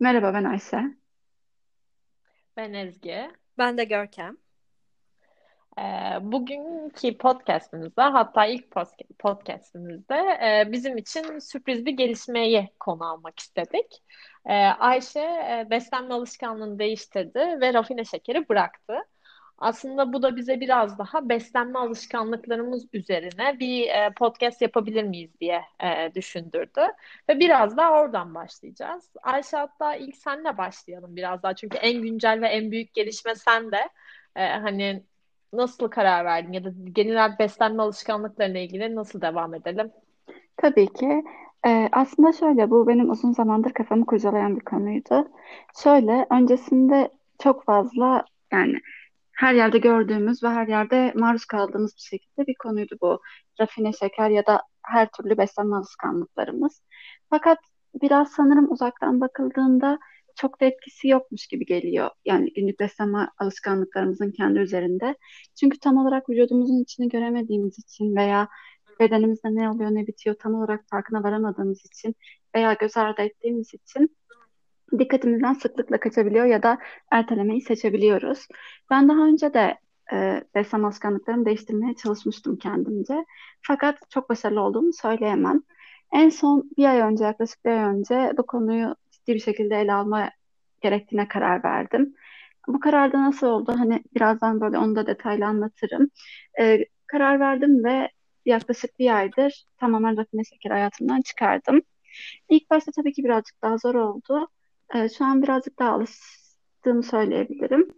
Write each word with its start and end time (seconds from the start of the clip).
Merhaba 0.00 0.34
ben 0.34 0.44
Ayşe. 0.44 0.82
Ben 2.56 2.72
Ezgi. 2.72 3.30
Ben 3.58 3.78
de 3.78 3.84
Görkem. 3.84 4.36
Ee, 5.78 5.82
bugünkü 6.20 7.18
podcastimizde 7.18 8.02
hatta 8.02 8.46
ilk 8.46 8.70
podcastimizde 9.18 10.14
e, 10.14 10.72
bizim 10.72 10.96
için 10.96 11.38
sürpriz 11.38 11.86
bir 11.86 11.92
gelişmeyi 11.92 12.68
konu 12.80 13.10
almak 13.10 13.38
istedik. 13.38 14.02
Ee, 14.46 14.54
Ayşe 14.54 15.20
e, 15.20 15.66
beslenme 15.70 16.14
alışkanlığını 16.14 16.78
değiştirdi 16.78 17.38
ve 17.60 17.74
rafine 17.74 18.04
şekeri 18.04 18.48
bıraktı. 18.48 18.94
Aslında 19.58 20.12
bu 20.12 20.22
da 20.22 20.36
bize 20.36 20.60
biraz 20.60 20.98
daha 20.98 21.28
beslenme 21.28 21.78
alışkanlıklarımız 21.78 22.86
üzerine 22.92 23.58
bir 23.58 23.88
e, 23.88 24.10
podcast 24.16 24.62
yapabilir 24.62 25.02
miyiz 25.02 25.30
diye 25.40 25.62
e, 25.82 26.14
düşündürdü. 26.14 26.80
Ve 27.28 27.40
biraz 27.40 27.76
daha 27.76 28.00
oradan 28.00 28.34
başlayacağız. 28.34 29.10
Ayşe 29.22 29.56
hatta 29.56 29.94
ilk 29.94 30.16
senle 30.16 30.58
başlayalım 30.58 31.16
biraz 31.16 31.42
daha. 31.42 31.54
Çünkü 31.54 31.76
en 31.76 32.02
güncel 32.02 32.40
ve 32.40 32.48
en 32.48 32.70
büyük 32.70 32.94
gelişme 32.94 33.34
sen 33.34 33.72
de. 33.72 33.88
E, 34.36 34.46
hani 34.46 35.02
nasıl 35.52 35.88
karar 35.88 36.24
verdin 36.24 36.52
ya 36.52 36.64
da 36.64 36.70
genel 36.92 37.38
beslenme 37.38 37.82
alışkanlıklarına 37.82 38.58
ilgili 38.58 38.94
nasıl 38.94 39.20
devam 39.20 39.54
edelim? 39.54 39.90
Tabii 40.56 40.86
ki. 40.86 41.24
Ee, 41.66 41.88
aslında 41.92 42.32
şöyle 42.32 42.70
bu 42.70 42.88
benim 42.88 43.10
uzun 43.10 43.32
zamandır 43.32 43.72
kafamı 43.72 44.06
kurcalayan 44.06 44.56
bir 44.56 44.64
konuydu. 44.64 45.28
Şöyle 45.82 46.26
öncesinde 46.30 47.10
çok 47.42 47.64
fazla 47.64 48.24
yani 48.52 48.78
her 49.38 49.54
yerde 49.54 49.78
gördüğümüz 49.78 50.42
ve 50.42 50.48
her 50.48 50.68
yerde 50.68 51.12
maruz 51.16 51.44
kaldığımız 51.44 51.96
bir 51.96 52.02
şekilde 52.02 52.46
bir 52.46 52.54
konuydu 52.54 52.96
bu. 53.02 53.20
Rafine 53.60 53.92
şeker 53.92 54.30
ya 54.30 54.46
da 54.46 54.62
her 54.82 55.08
türlü 55.10 55.38
beslenme 55.38 55.76
alışkanlıklarımız. 55.76 56.82
Fakat 57.30 57.58
biraz 58.02 58.32
sanırım 58.32 58.72
uzaktan 58.72 59.20
bakıldığında 59.20 59.98
çok 60.36 60.60
da 60.60 60.64
etkisi 60.64 61.08
yokmuş 61.08 61.46
gibi 61.46 61.66
geliyor. 61.66 62.10
Yani 62.24 62.52
günlük 62.52 62.80
beslenme 62.80 63.28
alışkanlıklarımızın 63.38 64.30
kendi 64.30 64.58
üzerinde. 64.58 65.16
Çünkü 65.60 65.78
tam 65.78 65.96
olarak 65.96 66.28
vücudumuzun 66.30 66.82
içini 66.82 67.08
göremediğimiz 67.08 67.78
için 67.78 68.16
veya 68.16 68.48
bedenimizde 69.00 69.54
ne 69.54 69.70
oluyor 69.70 69.90
ne 69.90 70.06
bitiyor 70.06 70.36
tam 70.38 70.54
olarak 70.54 70.84
farkına 70.90 71.22
varamadığımız 71.22 71.86
için 71.86 72.14
veya 72.54 72.72
göz 72.72 72.96
ardı 72.96 73.22
ettiğimiz 73.22 73.74
için 73.74 74.16
dikkatimizden 74.98 75.52
sıklıkla 75.52 76.00
kaçabiliyor 76.00 76.44
ya 76.46 76.62
da 76.62 76.78
ertelemeyi 77.10 77.60
seçebiliyoruz. 77.60 78.46
Ben 78.90 79.08
daha 79.08 79.26
önce 79.26 79.54
de 79.54 79.78
e, 80.12 80.44
beslenme 80.54 80.86
alışkanlıklarımı 80.86 81.44
değiştirmeye 81.44 81.94
çalışmıştım 81.94 82.56
kendimce. 82.58 83.24
Fakat 83.62 83.98
çok 84.10 84.30
başarılı 84.30 84.60
olduğumu 84.60 84.92
söyleyemem. 84.92 85.62
En 86.12 86.28
son 86.28 86.70
bir 86.76 86.84
ay 86.84 87.00
önce, 87.00 87.24
yaklaşık 87.24 87.64
bir 87.64 87.70
ay 87.70 87.94
önce 87.94 88.32
bu 88.38 88.46
konuyu 88.46 88.94
ciddi 89.10 89.34
bir 89.34 89.40
şekilde 89.40 89.76
ele 89.76 89.92
alma 89.92 90.30
gerektiğine 90.80 91.28
karar 91.28 91.64
verdim. 91.64 92.14
Bu 92.68 92.80
kararda 92.80 93.22
nasıl 93.22 93.46
oldu? 93.46 93.74
Hani 93.78 94.04
birazdan 94.14 94.60
böyle 94.60 94.78
onu 94.78 94.96
da 94.96 95.06
detaylı 95.06 95.46
anlatırım. 95.46 96.08
E, 96.60 96.84
karar 97.06 97.40
verdim 97.40 97.84
ve 97.84 98.10
yaklaşık 98.46 98.98
bir 98.98 99.16
aydır 99.16 99.64
tamamen 99.76 100.16
rafine 100.16 100.44
şeker 100.44 100.70
hayatımdan 100.70 101.20
çıkardım. 101.22 101.80
İlk 102.48 102.70
başta 102.70 102.92
tabii 102.96 103.12
ki 103.12 103.24
birazcık 103.24 103.62
daha 103.62 103.78
zor 103.78 103.94
oldu. 103.94 104.48
E, 104.94 105.08
şu 105.08 105.24
an 105.24 105.42
birazcık 105.42 105.78
daha 105.78 105.90
alıştığımı 105.90 107.02
söyleyebilirim. 107.02 107.94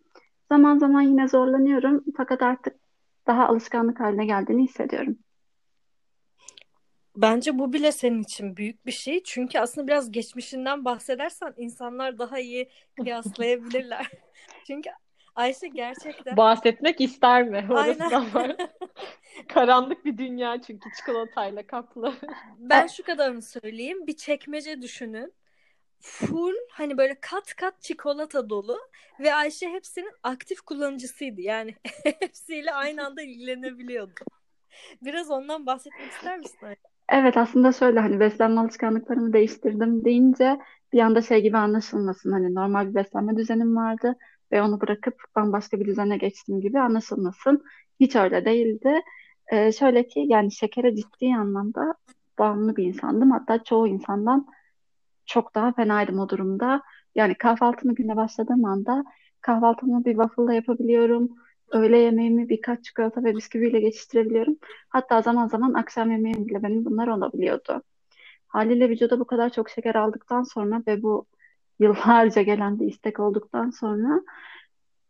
Zaman 0.48 0.78
zaman 0.78 1.02
yine 1.02 1.28
zorlanıyorum 1.28 2.04
fakat 2.16 2.42
artık 2.42 2.76
daha 3.26 3.48
alışkanlık 3.48 4.00
haline 4.00 4.26
geldiğini 4.26 4.62
hissediyorum. 4.62 5.18
Bence 7.16 7.58
bu 7.58 7.72
bile 7.72 7.92
senin 7.92 8.22
için 8.22 8.56
büyük 8.56 8.86
bir 8.86 8.92
şey. 8.92 9.22
Çünkü 9.22 9.58
aslında 9.58 9.86
biraz 9.86 10.12
geçmişinden 10.12 10.84
bahsedersen 10.84 11.54
insanlar 11.56 12.18
daha 12.18 12.38
iyi 12.38 12.70
kıyaslayabilirler. 12.96 14.10
Çünkü 14.66 14.90
Ayşe 15.34 15.68
gerçekten... 15.68 16.36
Bahsetmek 16.36 17.00
ister 17.00 17.42
mi? 17.48 17.66
Orası 17.70 18.04
Aynen. 18.04 18.34
var. 18.34 18.56
Karanlık 19.48 20.04
bir 20.04 20.18
dünya 20.18 20.62
çünkü 20.62 20.88
çikolatayla 20.96 21.66
kaplı. 21.66 22.14
Ben 22.58 22.86
şu 22.96 23.02
kadarını 23.02 23.42
söyleyeyim. 23.42 24.06
Bir 24.06 24.16
çekmece 24.16 24.82
düşünün 24.82 25.32
full 26.00 26.54
hani 26.70 26.98
böyle 26.98 27.20
kat 27.20 27.54
kat 27.54 27.82
çikolata 27.82 28.50
dolu 28.50 28.78
ve 29.20 29.34
Ayşe 29.34 29.68
hepsinin 29.68 30.12
aktif 30.22 30.60
kullanıcısıydı. 30.60 31.40
Yani 31.40 31.74
hepsiyle 32.20 32.72
aynı 32.72 33.06
anda 33.06 33.22
ilgilenebiliyordu. 33.22 34.20
Biraz 35.02 35.30
ondan 35.30 35.66
bahsetmek 35.66 36.10
ister 36.10 36.38
misin? 36.38 36.58
Evet 37.08 37.36
aslında 37.36 37.72
şöyle 37.72 38.00
hani 38.00 38.20
beslenme 38.20 38.60
alışkanlıklarımı 38.60 39.32
değiştirdim 39.32 40.04
deyince 40.04 40.58
bir 40.92 41.00
anda 41.00 41.22
şey 41.22 41.42
gibi 41.42 41.56
anlaşılmasın. 41.56 42.32
Hani 42.32 42.54
normal 42.54 42.88
bir 42.88 42.94
beslenme 42.94 43.36
düzenim 43.36 43.76
vardı 43.76 44.16
ve 44.52 44.62
onu 44.62 44.80
bırakıp 44.80 45.14
bambaşka 45.36 45.80
bir 45.80 45.86
düzene 45.86 46.16
geçtim 46.16 46.60
gibi 46.60 46.78
anlaşılmasın. 46.80 47.64
Hiç 48.00 48.16
öyle 48.16 48.44
değildi. 48.44 49.00
Ee, 49.52 49.72
şöyle 49.72 50.06
ki 50.08 50.24
yani 50.26 50.52
şekere 50.52 50.96
ciddi 50.96 51.34
anlamda 51.38 51.94
bağımlı 52.38 52.76
bir 52.76 52.84
insandım. 52.84 53.30
Hatta 53.30 53.64
çoğu 53.64 53.88
insandan 53.88 54.46
çok 55.30 55.54
daha 55.54 55.72
fenaydım 55.72 56.18
o 56.18 56.28
durumda. 56.28 56.82
Yani 57.14 57.34
kahvaltımı 57.34 57.94
güne 57.94 58.16
başladığım 58.16 58.64
anda 58.64 59.04
kahvaltımı 59.40 60.04
bir 60.04 60.12
waffle 60.12 60.54
yapabiliyorum. 60.54 61.28
Öğle 61.72 61.98
yemeğimi 61.98 62.48
birkaç 62.48 62.84
çikolata 62.84 63.24
ve 63.24 63.36
bisküviyle 63.36 63.80
geçiştirebiliyorum. 63.80 64.56
Hatta 64.88 65.22
zaman 65.22 65.48
zaman 65.48 65.74
akşam 65.74 66.10
yemeğim 66.10 66.48
bile 66.48 66.62
benim 66.62 66.84
bunlar 66.84 67.08
olabiliyordu. 67.08 67.82
Haliyle 68.48 68.88
vücuda 68.88 69.20
bu 69.20 69.24
kadar 69.24 69.50
çok 69.50 69.70
şeker 69.70 69.94
aldıktan 69.94 70.42
sonra 70.42 70.82
ve 70.86 71.02
bu 71.02 71.26
yıllarca 71.78 72.42
gelen 72.42 72.80
bir 72.80 72.86
istek 72.86 73.20
olduktan 73.20 73.70
sonra 73.70 74.20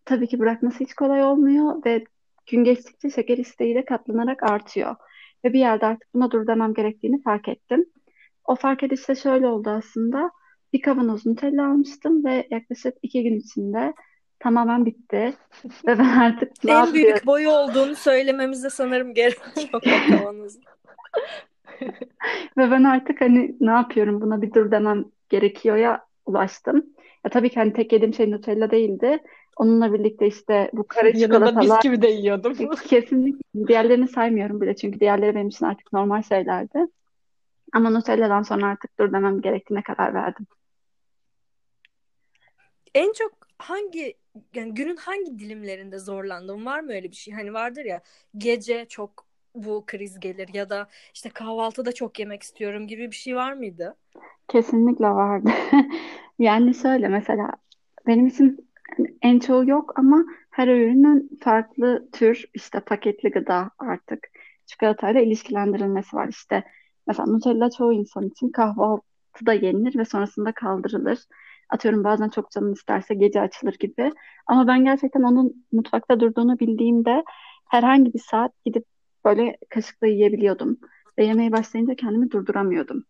tabii 0.04 0.28
ki 0.28 0.38
bırakması 0.38 0.84
hiç 0.84 0.94
kolay 0.94 1.24
olmuyor 1.24 1.84
ve 1.86 2.04
gün 2.50 2.64
geçtikçe 2.64 3.10
şeker 3.10 3.38
isteği 3.38 3.74
de 3.74 3.84
katlanarak 3.84 4.42
artıyor. 4.42 4.96
Ve 5.44 5.52
bir 5.52 5.58
yerde 5.58 5.86
artık 5.86 6.14
buna 6.14 6.30
dur 6.30 6.46
demem 6.46 6.74
gerektiğini 6.74 7.22
fark 7.22 7.48
ettim. 7.48 7.86
O 8.50 8.54
fark 8.56 8.82
ediş 8.82 9.08
de 9.08 9.14
şöyle 9.14 9.46
oldu 9.46 9.70
aslında. 9.70 10.30
Bir 10.72 10.82
kavanoz 10.82 11.26
Nutella 11.26 11.70
almıştım 11.70 12.24
ve 12.24 12.48
yaklaşık 12.50 12.94
iki 13.02 13.22
gün 13.22 13.38
içinde 13.38 13.94
tamamen 14.38 14.86
bitti. 14.86 15.32
Ve 15.86 15.98
ben 15.98 16.18
artık 16.18 16.64
ne 16.64 16.72
En 16.72 16.94
büyük 16.94 17.26
boyu 17.26 17.50
olduğunu 17.50 17.96
söylememize 17.96 18.70
sanırım 18.70 19.14
gerek 19.14 19.38
yok 19.72 19.82
o 19.84 20.16
kavanozun. 20.16 20.62
ve 22.58 22.70
ben 22.70 22.84
artık 22.84 23.20
hani 23.20 23.56
ne 23.60 23.70
yapıyorum 23.70 24.20
buna 24.20 24.42
bir 24.42 24.54
dur 24.54 24.70
demem 24.70 25.04
gerekiyor 25.28 25.76
ya 25.76 26.04
ulaştım. 26.26 26.86
Ya 27.24 27.30
tabii 27.30 27.50
ki 27.50 27.56
hani 27.56 27.72
tek 27.72 27.92
yediğim 27.92 28.14
şey 28.14 28.30
Nutella 28.30 28.70
değildi. 28.70 29.18
Onunla 29.56 29.92
birlikte 29.92 30.26
işte 30.26 30.70
bu 30.72 30.86
kare 30.86 31.12
çikolatalar. 31.12 31.62
Yanında 31.62 31.74
bisküvi 31.74 32.02
de 32.02 32.08
yiyordum. 32.08 32.54
Kesinlikle. 32.88 33.68
Diğerlerini 33.68 34.08
saymıyorum 34.08 34.60
bile 34.60 34.76
çünkü 34.76 35.00
diğerleri 35.00 35.34
benim 35.34 35.48
için 35.48 35.66
artık 35.66 35.92
normal 35.92 36.22
şeylerdi. 36.22 36.86
Ama 37.72 37.90
Nutella'dan 37.90 38.42
sonra 38.42 38.66
artık 38.66 38.98
dur 38.98 39.12
demem 39.12 39.40
gerektiğine 39.40 39.82
karar 39.82 40.14
verdim. 40.14 40.46
En 42.94 43.12
çok 43.12 43.32
hangi 43.58 44.14
yani 44.54 44.74
günün 44.74 44.96
hangi 44.96 45.38
dilimlerinde 45.38 45.98
zorlandın? 45.98 46.66
Var 46.66 46.80
mı 46.80 46.92
öyle 46.92 47.10
bir 47.10 47.16
şey? 47.16 47.34
Hani 47.34 47.54
vardır 47.54 47.84
ya 47.84 48.00
gece 48.38 48.86
çok 48.88 49.26
bu 49.54 49.84
kriz 49.86 50.20
gelir 50.20 50.54
ya 50.54 50.70
da 50.70 50.88
işte 51.14 51.28
kahvaltıda 51.30 51.92
çok 51.92 52.18
yemek 52.18 52.42
istiyorum 52.42 52.86
gibi 52.86 53.10
bir 53.10 53.16
şey 53.16 53.36
var 53.36 53.52
mıydı? 53.52 53.96
Kesinlikle 54.48 55.06
vardı. 55.06 55.50
yani 56.38 56.74
şöyle 56.74 57.08
mesela 57.08 57.50
benim 58.06 58.26
için 58.26 58.70
en 59.22 59.38
çoğu 59.38 59.68
yok 59.68 59.98
ama 59.98 60.24
her 60.50 60.68
ürünün 60.68 61.38
farklı 61.44 62.08
tür 62.12 62.44
işte 62.54 62.80
paketli 62.80 63.30
gıda 63.30 63.70
artık 63.78 64.28
çikolatayla 64.66 65.20
ilişkilendirilmesi 65.20 66.16
var. 66.16 66.28
İşte 66.28 66.64
Mesela 67.10 67.26
Nutella 67.26 67.70
çoğu 67.70 67.92
insan 67.92 68.26
için 68.26 68.48
kahvaltıda 68.50 69.52
yenilir 69.52 69.98
ve 69.98 70.04
sonrasında 70.04 70.52
kaldırılır. 70.52 71.18
Atıyorum 71.70 72.04
bazen 72.04 72.28
çok 72.28 72.50
canım 72.50 72.72
isterse 72.72 73.14
gece 73.14 73.40
açılır 73.40 73.74
gibi. 73.80 74.12
Ama 74.46 74.66
ben 74.66 74.84
gerçekten 74.84 75.22
onun 75.22 75.66
mutfakta 75.72 76.20
durduğunu 76.20 76.58
bildiğimde 76.58 77.24
herhangi 77.70 78.14
bir 78.14 78.18
saat 78.18 78.52
gidip 78.64 78.84
böyle 79.24 79.56
kaşıkla 79.70 80.06
yiyebiliyordum. 80.06 80.78
Ve 81.18 81.24
yemeye 81.24 81.52
başlayınca 81.52 81.94
kendimi 81.94 82.30
durduramıyordum. 82.30 83.04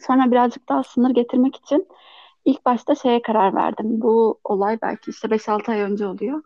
Sonra 0.00 0.30
birazcık 0.30 0.68
daha 0.68 0.82
sınır 0.82 1.10
getirmek 1.10 1.56
için 1.56 1.88
ilk 2.44 2.66
başta 2.66 2.94
şeye 2.94 3.22
karar 3.22 3.54
verdim. 3.54 4.00
Bu 4.00 4.40
olay 4.44 4.78
belki 4.82 5.10
işte 5.10 5.28
5-6 5.28 5.70
ay 5.70 5.80
önce 5.80 6.06
oluyor. 6.06 6.42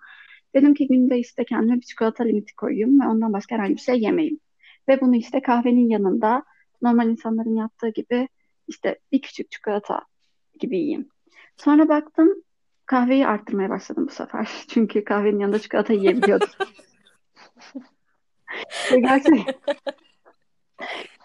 Dedim 0.54 0.74
ki 0.74 0.88
günde 0.88 1.18
işte 1.18 1.44
kendime 1.44 1.76
bir 1.76 1.86
çikolata 1.86 2.24
limiti 2.24 2.56
koyayım 2.56 3.00
ve 3.00 3.08
ondan 3.08 3.32
başka 3.32 3.54
herhangi 3.54 3.74
bir 3.74 3.80
şey 3.80 4.00
yemeyeyim. 4.00 4.40
Ve 4.88 5.00
bunu 5.00 5.16
işte 5.16 5.42
kahvenin 5.42 5.88
yanında 5.88 6.42
normal 6.84 7.08
insanların 7.08 7.56
yaptığı 7.56 7.88
gibi 7.88 8.28
işte 8.68 8.98
bir 9.12 9.22
küçük 9.22 9.50
çikolata 9.50 10.00
gibi 10.60 10.76
yiyeyim. 10.76 11.08
Sonra 11.56 11.88
baktım 11.88 12.42
kahveyi 12.86 13.26
arttırmaya 13.26 13.70
başladım 13.70 14.06
bu 14.08 14.12
sefer. 14.12 14.48
Çünkü 14.68 15.04
kahvenin 15.04 15.38
yanında 15.38 15.58
çikolata 15.58 15.92
yiyebiliyordum. 15.92 16.48
Gerçek, 18.90 19.58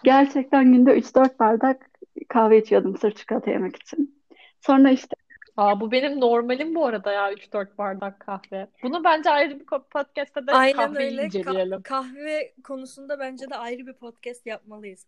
gerçekten 0.04 0.72
günde 0.72 0.98
3-4 0.98 1.38
bardak 1.38 1.90
kahve 2.28 2.58
içiyordum 2.58 2.96
sırf 2.96 3.16
çikolata 3.16 3.50
yemek 3.50 3.76
için. 3.76 4.22
Sonra 4.60 4.90
işte 4.90 5.16
Aa, 5.56 5.80
bu 5.80 5.92
benim 5.92 6.20
normalim 6.20 6.74
bu 6.74 6.86
arada 6.86 7.12
ya 7.12 7.32
3-4 7.32 7.78
bardak 7.78 8.20
kahve. 8.20 8.66
Bunu 8.82 9.04
bence 9.04 9.30
ayrı 9.30 9.60
bir 9.60 9.66
podcast'ta 9.66 10.46
da 10.46 10.52
Aynen 10.52 10.76
kahveyi 10.76 11.10
öyle. 11.10 11.22
Ka- 11.22 11.26
inceleyelim. 11.26 11.82
kahve 11.82 12.54
konusunda 12.64 13.18
bence 13.18 13.50
de 13.50 13.56
ayrı 13.56 13.86
bir 13.86 13.92
podcast 13.92 14.46
yapmalıyız. 14.46 15.06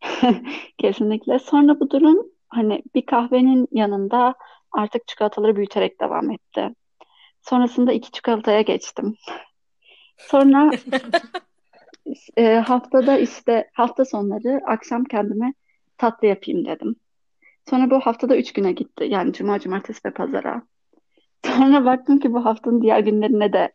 kesinlikle. 0.78 1.38
Sonra 1.38 1.80
bu 1.80 1.90
durum 1.90 2.26
hani 2.48 2.82
bir 2.94 3.06
kahvenin 3.06 3.68
yanında 3.72 4.34
artık 4.72 5.08
çikolataları 5.08 5.56
büyüterek 5.56 6.00
devam 6.00 6.30
etti. 6.30 6.74
Sonrasında 7.42 7.92
iki 7.92 8.10
çikolataya 8.10 8.60
geçtim. 8.60 9.16
Sonra 10.16 10.70
e, 12.36 12.54
haftada 12.54 13.18
işte 13.18 13.70
hafta 13.72 14.04
sonları 14.04 14.60
akşam 14.66 15.04
kendime 15.04 15.54
tatlı 15.98 16.26
yapayım 16.26 16.64
dedim. 16.64 16.96
Sonra 17.70 17.90
bu 17.90 18.00
haftada 18.00 18.36
üç 18.36 18.52
güne 18.52 18.72
gitti. 18.72 19.04
Yani 19.08 19.32
cuma, 19.32 19.58
cumartesi 19.58 20.00
ve 20.06 20.10
pazara. 20.10 20.62
Sonra 21.46 21.84
baktım 21.84 22.18
ki 22.18 22.32
bu 22.32 22.44
haftanın 22.44 22.82
diğer 22.82 23.00
günlerine 23.00 23.52
de 23.52 23.72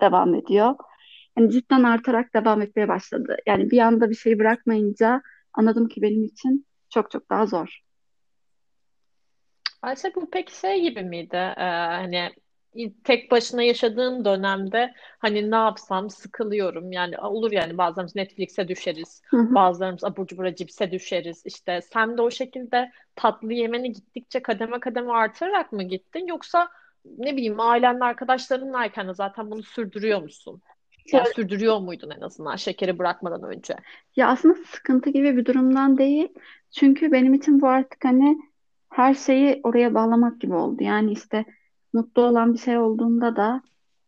devam 0.00 0.34
ediyor. 0.34 0.74
Yani 1.38 1.50
cidden 1.50 1.82
artarak 1.82 2.34
devam 2.34 2.62
etmeye 2.62 2.88
başladı. 2.88 3.36
Yani 3.46 3.70
bir 3.70 3.78
anda 3.78 4.10
bir 4.10 4.14
şey 4.14 4.38
bırakmayınca 4.38 5.22
anladım 5.52 5.88
ki 5.88 6.02
benim 6.02 6.24
için 6.24 6.66
çok 6.90 7.10
çok 7.10 7.30
daha 7.30 7.46
zor. 7.46 7.80
Ayşe 9.82 10.14
bu 10.14 10.30
peki 10.30 10.58
şey 10.58 10.82
gibi 10.82 11.02
miydi? 11.02 11.36
Ee, 11.36 11.64
hani 11.64 12.30
tek 13.04 13.30
başına 13.30 13.62
yaşadığın 13.62 14.24
dönemde 14.24 14.94
hani 15.18 15.50
ne 15.50 15.56
yapsam 15.56 16.10
sıkılıyorum. 16.10 16.92
Yani 16.92 17.18
olur 17.18 17.52
yani 17.52 17.78
bazen 17.78 18.06
Netflix'e 18.14 18.68
düşeriz. 18.68 19.22
Hı 19.30 19.36
hı. 19.36 19.54
Bazılarımız 19.54 20.04
abur 20.04 20.26
cubura 20.26 20.54
cipse 20.54 20.90
düşeriz. 20.90 21.42
İşte 21.46 21.80
sen 21.82 22.18
de 22.18 22.22
o 22.22 22.30
şekilde 22.30 22.90
tatlı 23.14 23.52
yemeni 23.52 23.92
gittikçe 23.92 24.42
kademe 24.42 24.80
kademe 24.80 25.12
artırarak 25.12 25.72
mı 25.72 25.82
gittin? 25.82 26.26
Yoksa 26.26 26.68
ne 27.18 27.36
bileyim 27.36 27.60
ailenle 27.60 28.04
arkadaşlarınlayken 28.04 29.08
de 29.08 29.14
zaten 29.14 29.50
bunu 29.50 29.62
sürdürüyor 29.62 30.22
musun? 30.22 30.62
Yani 31.12 31.22
Şöyle- 31.22 31.34
sürdürüyor 31.34 31.78
muydun 31.78 32.10
en 32.10 32.20
azından 32.20 32.56
şekeri 32.56 32.98
bırakmadan 32.98 33.42
önce? 33.42 33.76
Ya 34.16 34.28
aslında 34.28 34.54
sıkıntı 34.54 35.10
gibi 35.10 35.36
bir 35.36 35.44
durumdan 35.44 35.98
değil. 35.98 36.28
Çünkü 36.70 37.12
benim 37.12 37.34
için 37.34 37.60
bu 37.60 37.68
artık 37.68 38.04
hani 38.04 38.38
her 38.90 39.14
şeyi 39.14 39.60
oraya 39.62 39.94
bağlamak 39.94 40.40
gibi 40.40 40.54
oldu. 40.54 40.82
Yani 40.82 41.12
işte 41.12 41.44
mutlu 41.92 42.22
olan 42.22 42.54
bir 42.54 42.58
şey 42.58 42.78
olduğunda 42.78 43.36
da 43.36 43.62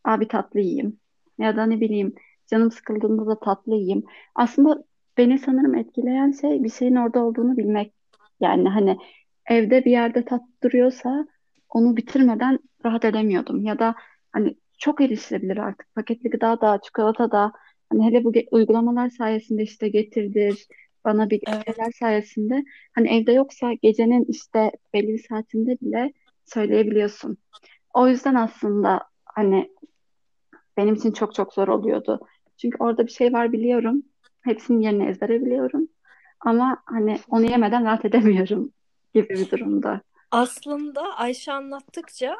abi 0.04 0.28
tatlı 0.28 0.60
yiyeyim. 0.60 0.98
Ya 1.38 1.56
da 1.56 1.66
ne 1.66 1.80
bileyim 1.80 2.14
canım 2.50 2.70
sıkıldığında 2.70 3.26
da 3.26 3.40
tatlı 3.40 3.74
yiyeyim. 3.74 4.04
Aslında 4.34 4.84
beni 5.16 5.38
sanırım 5.38 5.74
etkileyen 5.74 6.32
şey 6.32 6.64
bir 6.64 6.70
şeyin 6.70 6.96
orada 6.96 7.24
olduğunu 7.24 7.56
bilmek. 7.56 7.92
Yani 8.40 8.68
hani 8.68 8.98
evde 9.46 9.84
bir 9.84 9.90
yerde 9.90 10.24
tat 10.24 10.42
duruyorsa 10.62 11.26
onu 11.68 11.96
bitirmeden 11.96 12.58
rahat 12.84 13.04
edemiyordum. 13.04 13.64
Ya 13.64 13.78
da 13.78 13.94
hani 14.32 14.56
çok 14.80 15.00
erişilebilir 15.00 15.56
artık. 15.56 15.94
Paketli 15.94 16.30
gıda 16.30 16.60
da, 16.60 16.80
çikolata 16.82 17.30
da 17.30 17.52
Hani 17.92 18.06
hele 18.06 18.24
bu 18.24 18.32
uygulamalar 18.50 19.08
sayesinde 19.10 19.62
işte 19.62 19.88
getirdir 19.88 20.66
bana 21.04 21.30
bir 21.30 21.42
Evet. 21.46 21.64
şeyler 21.64 21.92
sayesinde 21.92 22.64
hani 22.94 23.08
evde 23.08 23.32
yoksa 23.32 23.72
gecenin 23.72 24.24
işte 24.28 24.70
belli 24.94 25.08
bir 25.08 25.24
saatinde 25.28 25.78
bile 25.80 26.12
söyleyebiliyorsun. 26.44 27.38
O 27.94 28.08
yüzden 28.08 28.34
aslında 28.34 29.00
hani 29.24 29.70
benim 30.76 30.94
için 30.94 31.12
çok 31.12 31.34
çok 31.34 31.54
zor 31.54 31.68
oluyordu. 31.68 32.20
Çünkü 32.56 32.76
orada 32.80 33.06
bir 33.06 33.12
şey 33.12 33.32
var 33.32 33.52
biliyorum. 33.52 34.02
Hepsinin 34.40 34.80
yerini 34.80 35.08
ezbere 35.08 35.40
biliyorum. 35.44 35.88
Ama 36.40 36.82
hani 36.86 37.18
onu 37.28 37.50
yemeden 37.50 37.84
rahat 37.84 38.04
edemiyorum 38.10 38.72
gibi 39.14 39.28
bir 39.28 39.50
durumda. 39.50 40.00
Aslında 40.30 41.16
Ayşe 41.16 41.52
anlattıkça 41.52 42.36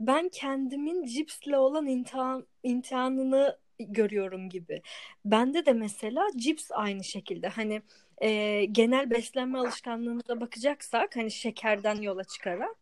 ben 0.00 0.28
kendimin 0.28 1.04
cipsle 1.04 1.58
olan 1.58 1.86
imtihan, 1.86 2.46
imtihanını 2.62 3.58
görüyorum 3.78 4.48
gibi. 4.48 4.82
Bende 5.24 5.66
de 5.66 5.72
mesela 5.72 6.26
cips 6.36 6.70
aynı 6.72 7.04
şekilde. 7.04 7.48
Hani 7.48 7.82
e, 8.22 8.64
genel 8.64 9.10
beslenme 9.10 9.58
alışkanlığımıza 9.58 10.40
bakacaksak 10.40 11.16
hani 11.16 11.30
şekerden 11.30 12.00
yola 12.00 12.24
çıkarak 12.24 12.76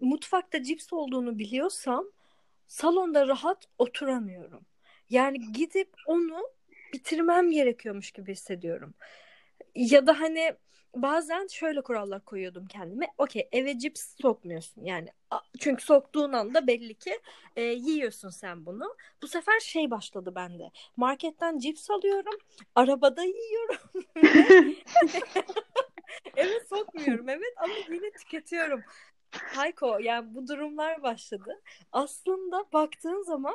mutfakta 0.00 0.62
cips 0.62 0.92
olduğunu 0.92 1.38
biliyorsam 1.38 2.04
salonda 2.66 3.28
rahat 3.28 3.64
oturamıyorum. 3.78 4.66
Yani 5.10 5.52
gidip 5.52 5.88
onu 6.06 6.42
bitirmem 6.92 7.50
gerekiyormuş 7.50 8.10
gibi 8.10 8.32
hissediyorum. 8.32 8.94
Ya 9.74 10.06
da 10.06 10.20
hani 10.20 10.54
bazen 10.94 11.46
şöyle 11.46 11.80
kurallar 11.80 12.24
koyuyordum 12.24 12.66
kendime. 12.66 13.08
Okey 13.18 13.48
eve 13.52 13.78
cips 13.78 14.14
sokmuyorsun 14.22 14.84
yani. 14.84 15.08
Çünkü 15.58 15.84
soktuğun 15.84 16.32
anda 16.32 16.66
belli 16.66 16.94
ki 16.94 17.20
e, 17.56 17.62
yiyorsun 17.62 18.30
sen 18.30 18.66
bunu. 18.66 18.96
Bu 19.22 19.28
sefer 19.28 19.60
şey 19.60 19.90
başladı 19.90 20.34
bende. 20.34 20.70
Marketten 20.96 21.58
cips 21.58 21.90
alıyorum. 21.90 22.34
Arabada 22.74 23.22
yiyorum. 23.22 24.04
Eve 26.36 26.60
sokmuyorum 26.68 27.28
evet 27.28 27.54
ama 27.56 27.74
yine 27.90 28.10
tüketiyorum. 28.10 28.82
Hayko 29.32 29.98
yani 29.98 30.34
bu 30.34 30.48
durumlar 30.48 31.02
başladı. 31.02 31.62
Aslında 31.92 32.64
baktığın 32.72 33.22
zaman 33.22 33.54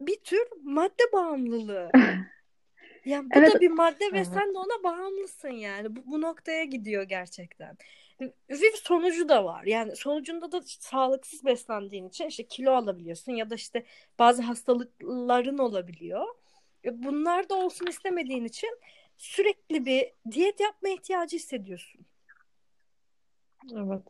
bir 0.00 0.16
tür 0.16 0.48
madde 0.62 1.12
bağımlılığı. 1.12 1.90
Yani 3.04 3.30
bu 3.30 3.38
Evet, 3.38 3.54
da 3.54 3.60
bir 3.60 3.70
madde 3.70 4.04
ve 4.12 4.16
Evet. 4.16 4.26
sen 4.26 4.54
de 4.54 4.58
ona 4.58 4.82
bağımlısın 4.84 5.48
yani. 5.48 5.96
Bu, 5.96 6.00
bu 6.06 6.20
noktaya 6.20 6.64
gidiyor 6.64 7.02
gerçekten. 7.02 7.76
Ve 8.20 8.32
bir 8.50 8.72
sonucu 8.76 9.28
da 9.28 9.44
var. 9.44 9.64
Yani 9.64 9.96
sonucunda 9.96 10.52
da 10.52 10.62
sağlıksız 10.66 11.44
beslendiğin 11.44 12.08
için 12.08 12.26
işte 12.26 12.46
kilo 12.46 12.72
alabiliyorsun 12.72 13.32
ya 13.32 13.50
da 13.50 13.54
işte 13.54 13.84
bazı 14.18 14.42
hastalıkların 14.42 15.58
olabiliyor. 15.58 16.26
E, 16.84 17.02
Bunlar 17.02 17.48
da 17.48 17.54
olsun 17.54 17.86
istemediğin 17.86 18.44
için 18.44 18.78
sürekli 19.16 19.86
bir 19.86 20.12
diyet 20.30 20.60
yapma 20.60 20.88
ihtiyacı 20.88 21.36
hissediyorsun. 21.36 22.06
Evet. 23.72 24.02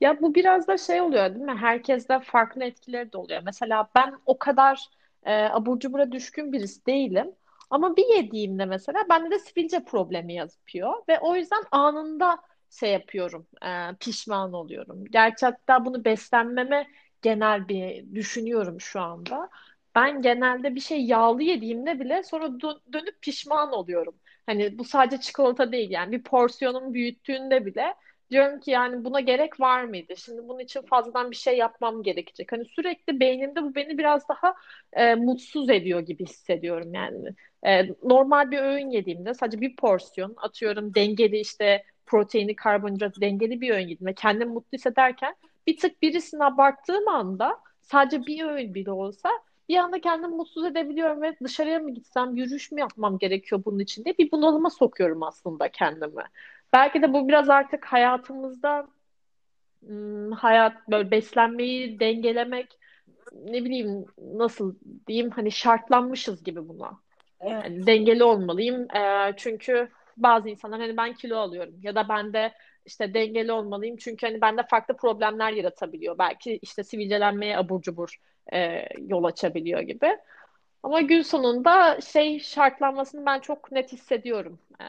Ya 0.00 0.20
bu 0.22 0.34
biraz 0.34 0.68
da 0.68 0.78
şey 0.78 1.00
oluyor 1.00 1.30
değil 1.34 1.44
mi? 1.44 1.54
Herkeste 1.60 2.20
farklı 2.20 2.64
etkileri 2.64 3.12
de 3.12 3.16
oluyor. 3.16 3.42
Mesela 3.44 3.90
ben 3.94 4.14
o 4.26 4.38
kadar 4.38 4.84
e, 5.22 5.32
abur 5.34 5.80
cubura 5.80 6.12
düşkün 6.12 6.52
birisi 6.52 6.86
değilim. 6.86 7.32
Ama 7.72 7.96
bir 7.96 8.16
yediğimde 8.16 8.64
mesela 8.64 9.04
bende 9.10 9.30
de 9.30 9.38
sivilce 9.38 9.84
problemi 9.84 10.34
yapıyor. 10.34 10.92
Ve 11.08 11.18
o 11.20 11.36
yüzden 11.36 11.62
anında 11.72 12.38
şey 12.70 12.92
yapıyorum, 12.92 13.46
e, 13.66 13.96
pişman 14.00 14.52
oluyorum. 14.52 15.04
Gerçi 15.10 15.46
hatta 15.46 15.84
bunu 15.84 16.04
beslenmeme 16.04 16.86
genel 17.22 17.68
bir 17.68 18.14
düşünüyorum 18.14 18.80
şu 18.80 19.00
anda. 19.00 19.50
Ben 19.94 20.22
genelde 20.22 20.74
bir 20.74 20.80
şey 20.80 21.04
yağlı 21.06 21.42
yediğimde 21.42 22.00
bile 22.00 22.22
sonra 22.22 22.44
dö- 22.46 22.92
dönüp 22.92 23.22
pişman 23.22 23.72
oluyorum. 23.72 24.14
Hani 24.46 24.78
bu 24.78 24.84
sadece 24.84 25.20
çikolata 25.22 25.72
değil 25.72 25.90
yani 25.90 26.12
bir 26.12 26.22
porsiyonun 26.22 26.94
büyüttüğünde 26.94 27.66
bile 27.66 27.94
Diyorum 28.30 28.60
ki 28.60 28.70
yani 28.70 29.04
buna 29.04 29.20
gerek 29.20 29.60
var 29.60 29.84
mıydı? 29.84 30.16
Şimdi 30.16 30.48
bunun 30.48 30.58
için 30.58 30.82
fazladan 30.82 31.30
bir 31.30 31.36
şey 31.36 31.56
yapmam 31.58 32.02
gerekecek. 32.02 32.52
Hani 32.52 32.64
sürekli 32.64 33.20
beynimde 33.20 33.62
bu 33.62 33.74
beni 33.74 33.98
biraz 33.98 34.28
daha 34.28 34.54
e, 34.92 35.14
mutsuz 35.14 35.70
ediyor 35.70 36.00
gibi 36.00 36.26
hissediyorum 36.26 36.94
yani. 36.94 37.34
E, 37.66 37.88
normal 38.04 38.50
bir 38.50 38.58
öğün 38.58 38.90
yediğimde 38.90 39.34
sadece 39.34 39.60
bir 39.60 39.76
porsiyon 39.76 40.34
atıyorum 40.36 40.94
dengeli 40.94 41.38
işte 41.38 41.84
proteini, 42.06 42.56
karbonhidratı 42.56 43.20
dengeli 43.20 43.60
bir 43.60 43.70
öğün 43.70 43.88
yedim 43.88 44.06
ve 44.06 44.14
kendimi 44.14 44.52
mutlu 44.52 44.78
hissederken 44.78 45.34
bir 45.66 45.76
tık 45.76 46.02
birisini 46.02 46.44
abarttığım 46.44 47.08
anda 47.08 47.58
sadece 47.80 48.26
bir 48.26 48.44
öğün 48.44 48.74
bile 48.74 48.90
olsa 48.90 49.30
bir 49.68 49.76
anda 49.76 50.00
kendimi 50.00 50.34
mutsuz 50.34 50.64
edebiliyorum 50.64 51.22
ve 51.22 51.36
dışarıya 51.42 51.78
mı 51.78 51.90
gitsem, 51.90 52.36
yürüyüş 52.36 52.72
mü 52.72 52.80
yapmam 52.80 53.18
gerekiyor 53.18 53.62
bunun 53.64 53.78
için 53.78 54.04
diye 54.04 54.18
bir 54.18 54.30
bunalıma 54.30 54.70
sokuyorum 54.70 55.22
aslında 55.22 55.68
kendimi. 55.68 56.22
Belki 56.72 57.02
de 57.02 57.12
bu 57.12 57.28
biraz 57.28 57.50
artık 57.50 57.84
hayatımızda 57.84 58.88
ım, 59.88 60.32
hayat 60.32 60.90
böyle 60.90 61.10
beslenmeyi 61.10 62.00
dengelemek 62.00 62.78
ne 63.34 63.64
bileyim 63.64 64.04
nasıl 64.18 64.74
diyeyim 65.06 65.30
hani 65.30 65.52
şartlanmışız 65.52 66.44
gibi 66.44 66.68
buna. 66.68 66.98
Evet. 67.42 67.64
Yani 67.64 67.86
dengeli 67.86 68.24
olmalıyım. 68.24 68.96
Ee, 68.96 69.32
çünkü 69.36 69.88
bazı 70.16 70.48
insanlar 70.48 70.80
hani 70.80 70.96
ben 70.96 71.12
kilo 71.12 71.36
alıyorum 71.36 71.74
ya 71.82 71.94
da 71.94 72.08
ben 72.08 72.32
de 72.32 72.52
işte 72.86 73.14
dengeli 73.14 73.52
olmalıyım 73.52 73.96
çünkü 73.96 74.26
hani 74.26 74.40
bende 74.40 74.62
farklı 74.70 74.96
problemler 74.96 75.52
yaratabiliyor. 75.52 76.18
Belki 76.18 76.58
işte 76.62 76.84
sivilcelenmeye 76.84 77.58
abur 77.58 77.82
cubur 77.82 78.16
e, 78.52 78.84
yol 78.98 79.24
açabiliyor 79.24 79.80
gibi. 79.80 80.16
Ama 80.82 81.00
gün 81.00 81.22
sonunda 81.22 82.00
şey 82.00 82.40
şartlanmasını 82.40 83.26
ben 83.26 83.40
çok 83.40 83.72
net 83.72 83.92
hissediyorum. 83.92 84.58
Ee, 84.80 84.84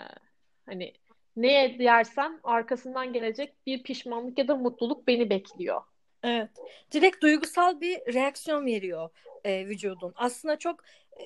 hani 0.65 0.93
ne 1.35 1.75
yersem 1.79 2.39
arkasından 2.43 3.13
gelecek 3.13 3.53
bir 3.65 3.83
pişmanlık 3.83 4.39
ya 4.39 4.47
da 4.47 4.55
mutluluk 4.55 5.07
beni 5.07 5.29
bekliyor. 5.29 5.81
Evet. 6.23 6.49
Direkt 6.91 7.21
duygusal 7.21 7.81
bir 7.81 8.13
reaksiyon 8.13 8.65
veriyor 8.65 9.09
e, 9.43 9.67
vücudun. 9.67 10.13
Aslında 10.15 10.59
çok 10.59 10.79
e, 10.79 10.85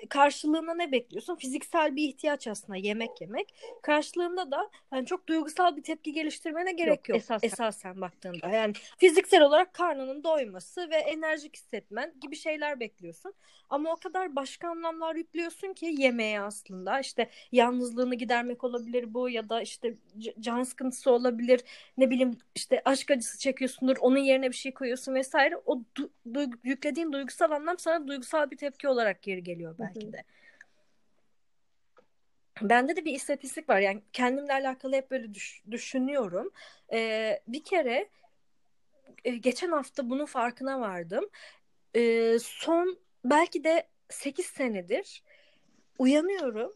karşılığında 0.09 0.73
ne 0.73 0.91
bekliyorsun? 0.91 1.35
Fiziksel 1.35 1.95
bir 1.95 2.07
ihtiyaç 2.07 2.47
aslında 2.47 2.77
yemek 2.77 3.21
yemek. 3.21 3.55
Karşılığında 3.81 4.51
da 4.51 4.69
yani 4.93 5.05
çok 5.05 5.27
duygusal 5.27 5.75
bir 5.77 5.83
tepki 5.83 6.13
geliştirmene 6.13 6.71
gerek 6.71 6.99
yok, 6.99 7.09
yok 7.09 7.17
esasen. 7.17 7.47
esasen 7.47 8.01
baktığında. 8.01 8.47
Yani 8.47 8.73
fiziksel 8.97 9.41
olarak 9.41 9.73
karnının 9.73 10.23
doyması 10.23 10.89
ve 10.89 10.95
enerjik 10.95 11.55
hissetmen 11.55 12.13
gibi 12.21 12.35
şeyler 12.35 12.79
bekliyorsun. 12.79 13.33
Ama 13.69 13.91
o 13.91 13.95
kadar 13.95 14.35
başka 14.35 14.69
anlamlar 14.69 15.15
yüklüyorsun 15.15 15.73
ki 15.73 15.95
yemeğe 15.97 16.41
aslında. 16.41 16.99
İşte 16.99 17.29
yalnızlığını 17.51 18.15
gidermek 18.15 18.63
olabilir 18.63 19.13
bu 19.13 19.29
ya 19.29 19.49
da 19.49 19.61
işte 19.61 19.95
can 20.39 20.63
sıkıntısı 20.63 21.11
olabilir. 21.11 21.61
Ne 21.97 22.09
bileyim 22.09 22.37
işte 22.55 22.81
aşk 22.85 23.11
acısı 23.11 23.39
çekiyorsundur. 23.39 23.97
Onun 23.99 24.17
yerine 24.17 24.49
bir 24.49 24.55
şey 24.55 24.73
koyuyorsun 24.73 25.15
vesaire. 25.15 25.57
O 25.65 25.81
du- 25.95 26.09
du- 26.31 26.57
yüklediğin 26.63 27.11
duygusal 27.11 27.51
anlam 27.51 27.79
sana 27.79 28.07
duygusal 28.07 28.51
bir 28.51 28.57
tepki 28.57 28.87
olarak 28.87 29.21
geri 29.21 29.43
geliyor 29.43 29.76
belki 29.79 30.13
de. 30.13 30.23
Bende 32.61 32.95
de 32.95 33.05
bir 33.05 33.13
istatistik 33.13 33.69
var. 33.69 33.79
Yani 33.79 34.01
kendimle 34.13 34.53
alakalı 34.53 34.95
hep 34.95 35.11
böyle 35.11 35.33
düş- 35.33 35.63
düşünüyorum. 35.71 36.51
Ee, 36.93 37.41
bir 37.47 37.63
kere 37.63 38.09
e, 39.25 39.31
geçen 39.31 39.71
hafta 39.71 40.09
bunun 40.09 40.25
farkına 40.25 40.79
vardım. 40.79 41.25
Ee, 41.95 42.37
son 42.41 42.99
belki 43.25 43.63
de 43.63 43.87
8 44.09 44.45
senedir 44.45 45.23
uyanıyorum 45.99 46.73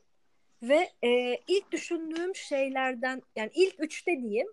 ve 0.63 0.89
e, 1.03 1.37
ilk 1.47 1.71
düşündüğüm 1.71 2.35
şeylerden 2.35 3.21
yani 3.35 3.51
ilk 3.55 3.83
üçte 3.83 4.21
diyeyim 4.21 4.47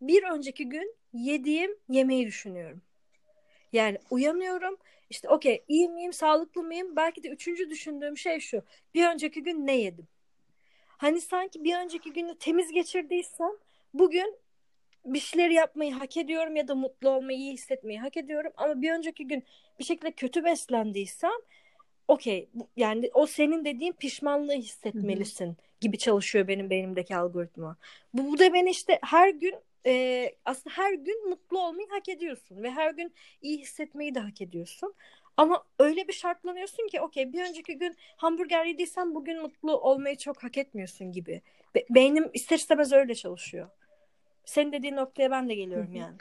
bir 0.00 0.22
önceki 0.22 0.68
gün 0.68 0.96
yediğim 1.12 1.76
yemeği 1.88 2.26
düşünüyorum. 2.26 2.82
Yani 3.72 3.98
uyanıyorum 4.10 4.76
işte 5.14 5.28
okey 5.28 5.64
iyi 5.68 5.88
miyim 5.88 6.12
sağlıklı 6.12 6.62
mıyım 6.62 6.96
belki 6.96 7.22
de 7.22 7.28
üçüncü 7.28 7.70
düşündüğüm 7.70 8.18
şey 8.18 8.40
şu 8.40 8.62
bir 8.94 9.06
önceki 9.06 9.42
gün 9.42 9.66
ne 9.66 9.76
yedim? 9.76 10.08
Hani 10.86 11.20
sanki 11.20 11.64
bir 11.64 11.76
önceki 11.76 12.12
günü 12.12 12.38
temiz 12.38 12.72
geçirdiysem 12.72 13.50
bugün 13.94 14.36
bir 15.04 15.18
şeyler 15.18 15.50
yapmayı 15.50 15.92
hak 15.92 16.16
ediyorum 16.16 16.56
ya 16.56 16.68
da 16.68 16.74
mutlu 16.74 17.10
olmayı 17.10 17.38
iyi 17.38 17.52
hissetmeyi 17.52 18.00
hak 18.00 18.16
ediyorum 18.16 18.52
ama 18.56 18.82
bir 18.82 18.92
önceki 18.92 19.26
gün 19.26 19.44
bir 19.78 19.84
şekilde 19.84 20.12
kötü 20.12 20.44
beslendiysem 20.44 21.38
okey 22.08 22.48
yani 22.76 23.10
o 23.14 23.26
senin 23.26 23.64
dediğin 23.64 23.92
pişmanlığı 23.92 24.52
hissetmelisin 24.52 25.46
Hı-hı. 25.46 25.56
gibi 25.80 25.98
çalışıyor 25.98 26.48
benim 26.48 26.70
beynimdeki 26.70 27.16
algoritma. 27.16 27.76
Bu, 28.14 28.32
bu 28.32 28.38
da 28.38 28.52
beni 28.52 28.70
işte 28.70 28.98
her 29.02 29.28
gün 29.28 29.54
e, 29.86 30.34
aslında 30.44 30.76
her 30.76 30.92
gün 30.94 31.28
mutlu 31.28 31.60
olmayı 31.66 31.88
hak 31.90 32.08
ediyorsun 32.08 32.62
ve 32.62 32.70
her 32.70 32.90
gün 32.90 33.14
iyi 33.42 33.58
hissetmeyi 33.58 34.14
de 34.14 34.20
hak 34.20 34.40
ediyorsun. 34.40 34.94
Ama 35.36 35.64
öyle 35.78 36.08
bir 36.08 36.12
şartlanıyorsun 36.12 36.86
ki 36.86 37.00
okey 37.00 37.32
bir 37.32 37.48
önceki 37.48 37.78
gün 37.78 37.96
hamburger 38.16 38.64
yediysen 38.64 39.14
bugün 39.14 39.42
mutlu 39.42 39.80
olmayı 39.80 40.16
çok 40.16 40.44
hak 40.44 40.58
etmiyorsun 40.58 41.12
gibi. 41.12 41.42
Be- 41.74 41.86
beynim 41.90 42.30
ister 42.34 42.56
istemez 42.56 42.92
öyle 42.92 43.14
çalışıyor. 43.14 43.68
Senin 44.44 44.72
dediğin 44.72 44.96
noktaya 44.96 45.30
ben 45.30 45.48
de 45.48 45.54
geliyorum 45.54 45.94
yani. 45.94 46.16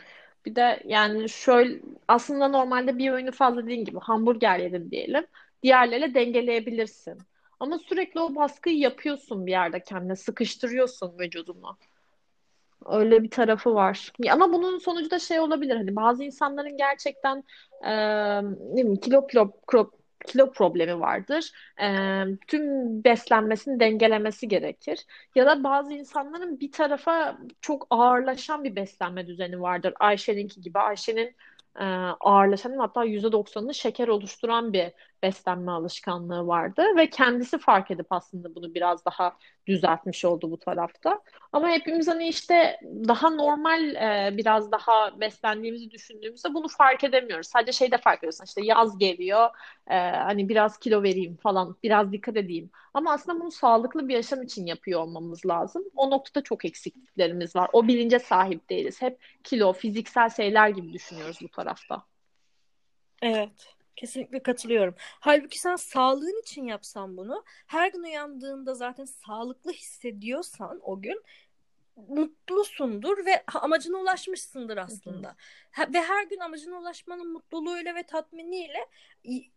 Bir 0.45 0.55
de 0.55 0.81
yani 0.85 1.29
şöyle 1.29 1.79
aslında 2.07 2.47
normalde 2.47 2.97
bir 2.97 3.11
öğünü 3.11 3.31
fazla 3.31 3.63
dediğin 3.63 3.85
gibi 3.85 3.99
hamburger 3.99 4.59
yedin 4.59 4.91
diyelim. 4.91 5.25
Diğerleriyle 5.63 6.13
dengeleyebilirsin. 6.13 7.17
Ama 7.59 7.77
sürekli 7.79 8.19
o 8.19 8.35
baskıyı 8.35 8.77
yapıyorsun 8.77 9.45
bir 9.45 9.51
yerde 9.51 9.83
kendine 9.83 10.15
sıkıştırıyorsun 10.15 11.19
vücudunu. 11.19 11.77
Öyle 12.89 13.23
bir 13.23 13.29
tarafı 13.31 13.73
var. 13.75 14.11
Ama 14.31 14.53
bunun 14.53 14.77
sonucu 14.77 15.11
da 15.11 15.19
şey 15.19 15.39
olabilir. 15.39 15.75
Hani 15.75 15.95
bazı 15.95 16.23
insanların 16.23 16.77
gerçekten 16.77 17.43
e, 17.83 17.91
ne 18.43 18.73
bileyim, 18.73 18.95
kilo 18.95 19.27
kilo 19.27 19.51
kilo, 19.71 19.91
kilo 20.27 20.51
problemi 20.51 20.99
vardır. 20.99 21.51
E, 21.81 21.87
tüm 22.47 22.63
beslenmesini 23.03 23.79
dengelemesi 23.79 24.47
gerekir. 24.47 25.05
Ya 25.35 25.45
da 25.45 25.63
bazı 25.63 25.93
insanların 25.93 26.59
bir 26.59 26.71
tarafa 26.71 27.37
çok 27.61 27.87
ağırlaşan 27.89 28.63
bir 28.63 28.75
beslenme 28.75 29.27
düzeni 29.27 29.61
vardır. 29.61 29.93
Ayşe'ninki 29.99 30.61
gibi. 30.61 30.79
Ayşe'nin 30.79 31.35
e, 31.79 31.83
ağırlaşan 32.19 32.77
hatta 32.77 33.03
%90'ını 33.05 33.73
şeker 33.73 34.07
oluşturan 34.07 34.73
bir 34.73 34.91
beslenme 35.23 35.71
alışkanlığı 35.71 36.47
vardı 36.47 36.83
ve 36.97 37.09
kendisi 37.09 37.57
fark 37.57 37.91
edip 37.91 38.07
aslında 38.09 38.55
bunu 38.55 38.73
biraz 38.73 39.05
daha 39.05 39.37
düzeltmiş 39.67 40.25
oldu 40.25 40.51
bu 40.51 40.59
tarafta. 40.59 41.19
Ama 41.51 41.69
hepimiz 41.69 42.07
hani 42.07 42.27
işte 42.27 42.79
daha 42.83 43.29
normal 43.29 43.95
e, 43.95 44.37
biraz 44.37 44.71
daha 44.71 45.19
beslendiğimizi 45.19 45.91
düşündüğümüzde 45.91 46.53
bunu 46.53 46.67
fark 46.67 47.03
edemiyoruz. 47.03 47.47
Sadece 47.47 47.71
şeyde 47.71 47.97
fark 47.97 48.17
ediyorsun 48.17 48.45
işte 48.45 48.61
yaz 48.65 48.97
geliyor 48.97 49.49
e, 49.87 49.95
hani 49.95 50.49
biraz 50.49 50.79
kilo 50.79 51.03
vereyim 51.03 51.37
falan 51.37 51.75
biraz 51.83 52.11
dikkat 52.11 52.37
edeyim. 52.37 52.69
Ama 52.93 53.13
aslında 53.13 53.39
bunu 53.39 53.51
sağlıklı 53.51 54.07
bir 54.07 54.13
yaşam 54.13 54.41
için 54.41 54.65
yapıyor 54.65 55.01
olmamız 55.01 55.45
lazım. 55.45 55.83
O 55.95 56.09
noktada 56.09 56.43
çok 56.43 56.65
eksikliklerimiz 56.65 57.55
var. 57.55 57.69
O 57.73 57.87
bilince 57.87 58.19
sahip 58.19 58.69
değiliz. 58.69 59.01
Hep 59.01 59.19
kilo, 59.43 59.73
fiziksel 59.73 60.29
şeyler 60.29 60.69
gibi 60.69 60.93
düşünüyoruz 60.93 61.37
bu 61.41 61.49
tarafta. 61.49 62.03
Evet. 63.21 63.75
Kesinlikle 63.95 64.43
katılıyorum. 64.43 64.95
Halbuki 64.99 65.59
sen 65.59 65.75
sağlığın 65.75 66.41
için 66.41 66.65
yapsan 66.65 67.17
bunu, 67.17 67.43
her 67.67 67.91
gün 67.91 68.03
uyandığında 68.03 68.75
zaten 68.75 69.05
sağlıklı 69.05 69.71
hissediyorsan 69.71 70.79
o 70.83 71.01
gün 71.01 71.23
mutlusundur 71.95 73.25
ve 73.25 73.43
amacına 73.53 73.97
ulaşmışsındır 73.97 74.77
aslında. 74.77 75.35
Ve 75.93 76.01
her 76.01 76.23
gün 76.23 76.39
amacına 76.39 76.79
ulaşmanın 76.79 77.31
mutluluğuyla 77.33 77.95
ve 77.95 78.03
tatminiyle 78.03 78.87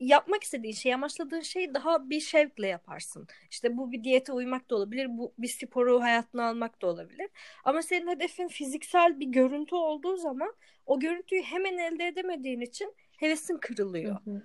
yapmak 0.00 0.42
istediğin 0.44 0.74
şey, 0.74 0.94
amaçladığın 0.94 1.40
şeyi 1.40 1.74
daha 1.74 2.10
bir 2.10 2.20
şevkle 2.20 2.66
yaparsın. 2.66 3.26
İşte 3.50 3.76
bu 3.76 3.92
bir 3.92 4.04
diyete 4.04 4.32
uymak 4.32 4.70
da 4.70 4.76
olabilir, 4.76 5.06
bu 5.10 5.34
bir 5.38 5.48
sporu 5.48 6.02
hayatına 6.02 6.48
almak 6.48 6.82
da 6.82 6.86
olabilir. 6.86 7.30
Ama 7.64 7.82
senin 7.82 8.08
hedefin 8.08 8.48
fiziksel 8.48 9.20
bir 9.20 9.26
görüntü 9.26 9.74
olduğu 9.74 10.16
zaman 10.16 10.54
o 10.86 11.00
görüntüyü 11.00 11.42
hemen 11.42 11.78
elde 11.78 12.06
edemediğin 12.06 12.60
için 12.60 12.94
hevesin 13.16 13.58
kırılıyor. 13.58 14.16
Hı 14.24 14.30
hı. 14.30 14.42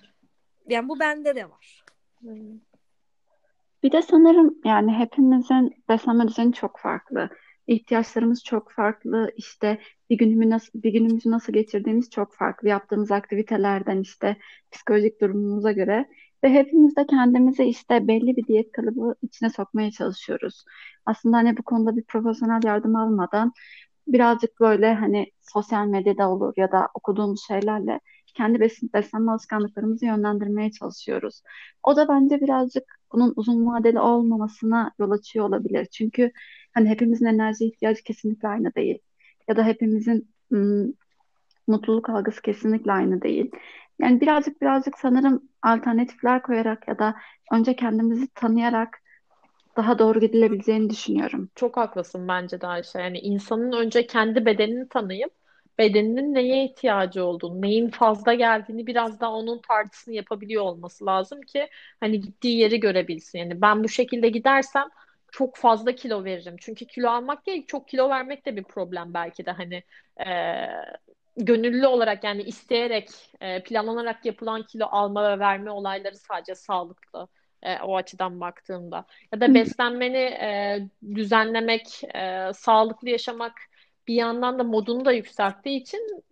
Yani 0.70 0.90
bu 0.90 1.00
bende 1.00 1.36
de 1.36 1.50
var. 1.50 1.86
Bir 3.84 3.92
de 3.92 4.02
sanırım 4.02 4.56
yani 4.66 4.92
hepimizin 4.92 5.84
beslenme 5.90 6.28
düzeni 6.28 6.54
çok 6.54 6.80
farklı. 6.80 7.30
İhtiyaçlarımız 7.68 8.44
çok 8.44 8.72
farklı. 8.72 9.32
İşte 9.38 9.80
bir 10.10 10.18
günümü 10.18 10.50
nasıl 10.50 10.84
bir 10.84 10.94
günümüzü 10.94 11.32
nasıl 11.32 11.54
geçirdiğimiz 11.54 12.10
çok 12.10 12.36
farklı. 12.36 12.68
Yaptığımız 12.68 13.12
aktivitelerden 13.12 14.00
işte 14.00 14.38
psikolojik 14.72 15.22
durumumuza 15.22 15.72
göre 15.72 16.10
ve 16.44 16.50
hepimiz 16.50 16.96
de 16.96 17.08
kendimizi 17.08 17.64
işte 17.64 18.08
belli 18.08 18.36
bir 18.38 18.48
diyet 18.48 18.72
kalıbı 18.72 19.16
içine 19.22 19.50
sokmaya 19.50 19.92
çalışıyoruz. 19.92 20.66
Aslında 21.06 21.38
hani 21.38 21.58
bu 21.58 21.64
konuda 21.64 21.98
bir 21.98 22.04
profesyonel 22.04 22.62
yardım 22.66 22.96
almadan 22.96 23.54
birazcık 24.08 24.60
böyle 24.60 24.94
hani 24.94 25.32
sosyal 25.42 25.86
medyada 25.86 26.30
olur 26.30 26.54
ya 26.58 26.72
da 26.72 26.88
okuduğumuz 26.94 27.48
şeylerle 27.48 28.00
kendi 28.34 28.60
besin, 28.60 28.90
beslenme 28.94 29.32
alışkanlıklarımızı 29.32 30.06
yönlendirmeye 30.06 30.72
çalışıyoruz. 30.72 31.42
O 31.84 31.96
da 31.96 32.08
bence 32.08 32.42
birazcık 32.42 32.84
bunun 33.12 33.34
uzun 33.36 33.66
vadeli 33.66 34.00
olmamasına 34.00 34.92
yol 35.00 35.12
açıyor 35.12 35.46
olabilir. 35.46 35.86
Çünkü 35.86 36.32
hani 36.74 36.90
hepimizin 36.90 37.26
enerji 37.26 37.66
ihtiyacı 37.66 38.04
kesinlikle 38.04 38.48
aynı 38.48 38.76
değil. 38.76 39.00
Ya 39.48 39.58
da 39.58 39.64
hepimizin 39.64 40.34
ım, 40.54 40.94
mutluluk 41.68 42.10
algısı 42.10 42.42
kesinlikle 42.42 42.92
aynı 42.92 43.22
değil. 43.22 43.52
Yani 44.00 44.22
birazcık 44.22 44.62
birazcık 44.62 45.00
sanırım 45.00 45.50
alternatifler 45.62 46.42
koyarak 46.42 46.88
ya 46.88 47.00
da 47.00 47.16
önce 47.52 47.76
kendimizi 47.76 48.28
tanıyarak 48.28 49.02
daha 49.78 50.00
doğru 50.00 50.20
gidilebileceğini 50.20 50.90
düşünüyorum. 50.90 51.50
Çok 51.56 51.78
haklısın 51.78 52.28
bence 52.28 52.62
de 52.62 52.68
Ayşe. 52.68 53.00
Yani 53.00 53.20
insanın 53.20 53.72
önce 53.72 54.08
kendi 54.08 54.46
bedenini 54.46 54.90
tanıyıp 54.90 55.32
bedeninin 55.80 56.34
neye 56.34 56.66
ihtiyacı 56.66 57.26
olduğunu, 57.26 57.62
neyin 57.62 57.90
fazla 57.90 58.34
geldiğini 58.34 58.88
biraz 58.88 59.20
daha 59.20 59.32
onun 59.34 59.62
tartısını 59.62 60.14
yapabiliyor 60.16 60.64
olması 60.64 61.06
lazım 61.06 61.42
ki 61.42 61.70
hani 62.00 62.22
gittiği 62.22 62.58
yeri 62.58 62.80
görebilsin. 62.80 63.40
Yani 63.40 63.62
ben 63.62 63.84
bu 63.84 63.90
şekilde 63.90 64.30
gidersem 64.30 64.90
çok 65.32 65.58
fazla 65.58 65.92
kilo 65.96 66.24
veririm. 66.24 66.56
Çünkü 66.60 66.86
kilo 66.88 67.10
almak 67.10 67.46
değil, 67.48 67.66
çok 67.68 67.88
kilo 67.88 68.10
vermek 68.10 68.46
de 68.46 68.56
bir 68.56 68.64
problem 68.64 69.14
belki 69.14 69.46
de 69.46 69.52
hani 69.52 69.84
e, 70.28 70.32
gönüllü 71.38 71.88
olarak 71.88 72.24
yani 72.24 72.42
isteyerek, 72.44 73.10
e, 73.42 73.64
planlanarak 73.64 74.26
yapılan 74.26 74.64
kilo 74.64 74.86
alma 74.92 75.32
ve 75.32 75.40
verme 75.40 75.72
olayları 75.72 76.16
sadece 76.16 76.56
sağlıklı. 76.56 77.28
E, 77.64 77.80
o 77.80 77.96
açıdan 77.98 78.40
baktığımda. 78.42 79.06
Ya 79.34 79.42
da 79.42 79.54
beslenmeni 79.54 80.18
e, 80.18 80.80
düzenlemek, 81.16 82.04
e, 82.16 82.54
sağlıklı 82.54 83.10
yaşamak 83.10 83.54
bir 84.08 84.16
yandan 84.16 84.60
da 84.60 84.64
modunu 84.64 85.06
da 85.06 85.12
yükselttiği 85.12 85.82
için 85.82 86.24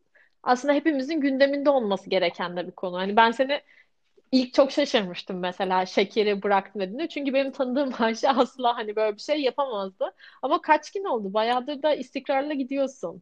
aslında 0.44 0.74
hepimizin 0.74 1.22
gündeminde 1.22 1.70
olması 1.70 2.10
gereken 2.10 2.58
de 2.58 2.68
bir 2.68 2.72
konu. 2.72 2.98
Hani 2.98 3.16
ben 3.16 3.32
seni 3.32 3.62
ilk 4.32 4.54
çok 4.54 4.72
şaşırmıştım 4.72 5.40
mesela 5.40 5.86
şekeri 5.86 6.44
bıraktım 6.44 6.82
dediğinde. 6.82 7.08
Çünkü 7.08 7.34
benim 7.34 7.52
tanıdığım 7.52 7.92
Ayşe 8.00 8.30
asla 8.30 8.78
hani 8.78 8.96
böyle 8.96 9.16
bir 9.16 9.22
şey 9.22 9.42
yapamazdı. 9.42 10.14
Ama 10.42 10.62
kaç 10.62 10.92
gün 10.92 11.04
oldu? 11.04 11.34
Bayağıdır 11.34 11.84
da 11.84 11.96
istikrarla 11.96 12.54
gidiyorsun. 12.54 13.22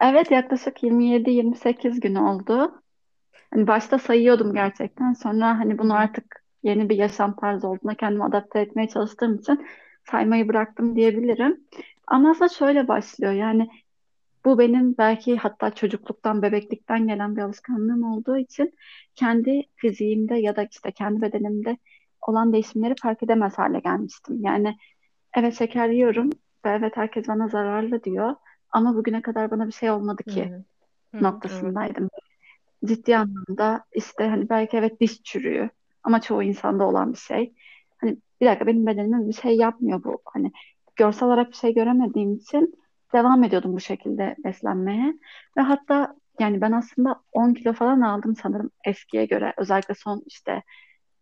Evet 0.00 0.30
yaklaşık 0.30 0.82
27-28 0.82 2.00
gün 2.00 2.14
oldu. 2.14 2.82
Hani 3.50 3.66
başta 3.66 3.98
sayıyordum 3.98 4.54
gerçekten. 4.54 5.12
Sonra 5.12 5.58
hani 5.58 5.78
bunu 5.78 5.94
artık 5.94 6.44
yeni 6.62 6.88
bir 6.88 6.96
yaşam 6.96 7.36
tarzı 7.36 7.68
olduğuna 7.68 7.94
kendimi 7.94 8.24
adapte 8.24 8.60
etmeye 8.60 8.88
çalıştığım 8.88 9.34
için 9.34 9.66
saymayı 10.10 10.48
bıraktım 10.48 10.96
diyebilirim. 10.96 11.60
Ama 12.06 12.30
aslında 12.30 12.48
şöyle 12.48 12.88
başlıyor. 12.88 13.32
Yani 13.32 13.68
bu 14.44 14.58
benim 14.58 14.98
belki 14.98 15.36
hatta 15.36 15.74
çocukluktan, 15.74 16.42
bebeklikten 16.42 17.08
gelen 17.08 17.36
bir 17.36 17.42
alışkanlığım 17.42 18.04
olduğu 18.04 18.38
için 18.38 18.74
kendi 19.14 19.62
fiziğimde 19.76 20.34
ya 20.36 20.56
da 20.56 20.64
işte 20.70 20.92
kendi 20.92 21.22
bedenimde 21.22 21.78
olan 22.22 22.52
değişimleri 22.52 22.94
fark 23.02 23.22
edemez 23.22 23.58
hale 23.58 23.80
gelmiştim. 23.80 24.38
Yani 24.44 24.76
evet 25.36 25.58
şeker 25.58 25.88
yiyorum 25.88 26.30
ve 26.66 26.70
evet 26.70 26.96
herkes 26.96 27.28
bana 27.28 27.48
zararlı 27.48 28.04
diyor 28.04 28.34
ama 28.70 28.94
bugüne 28.96 29.22
kadar 29.22 29.50
bana 29.50 29.66
bir 29.66 29.72
şey 29.72 29.90
olmadı 29.90 30.24
ki 30.24 30.52
Hı 31.12 31.18
hı, 31.18 31.20
noktasındaydım. 31.20 32.10
Ciddi 32.84 33.16
anlamda 33.16 33.84
işte 33.94 34.24
hani 34.28 34.48
belki 34.48 34.76
evet 34.76 35.00
diş 35.00 35.22
çürüyor 35.22 35.68
ama 36.02 36.20
çoğu 36.20 36.42
insanda 36.42 36.84
olan 36.86 37.12
bir 37.12 37.18
şey. 37.18 37.54
Hani 37.98 38.16
bir 38.40 38.46
dakika 38.46 38.66
benim 38.66 38.86
bedenim 38.86 39.28
bir 39.28 39.32
şey 39.32 39.56
yapmıyor 39.56 40.04
bu. 40.04 40.22
Hani 40.24 40.52
görsel 40.96 41.28
olarak 41.28 41.48
bir 41.50 41.56
şey 41.56 41.74
göremediğim 41.74 42.34
için 42.34 42.74
devam 43.12 43.44
ediyordum 43.44 43.72
bu 43.76 43.80
şekilde 43.80 44.36
beslenmeye. 44.44 45.14
Ve 45.56 45.60
hatta 45.60 46.16
yani 46.40 46.60
ben 46.60 46.72
aslında 46.72 47.22
10 47.32 47.54
kilo 47.54 47.72
falan 47.72 48.00
aldım 48.00 48.36
sanırım 48.36 48.70
eskiye 48.86 49.26
göre. 49.26 49.54
Özellikle 49.56 49.94
son 49.94 50.22
işte 50.26 50.62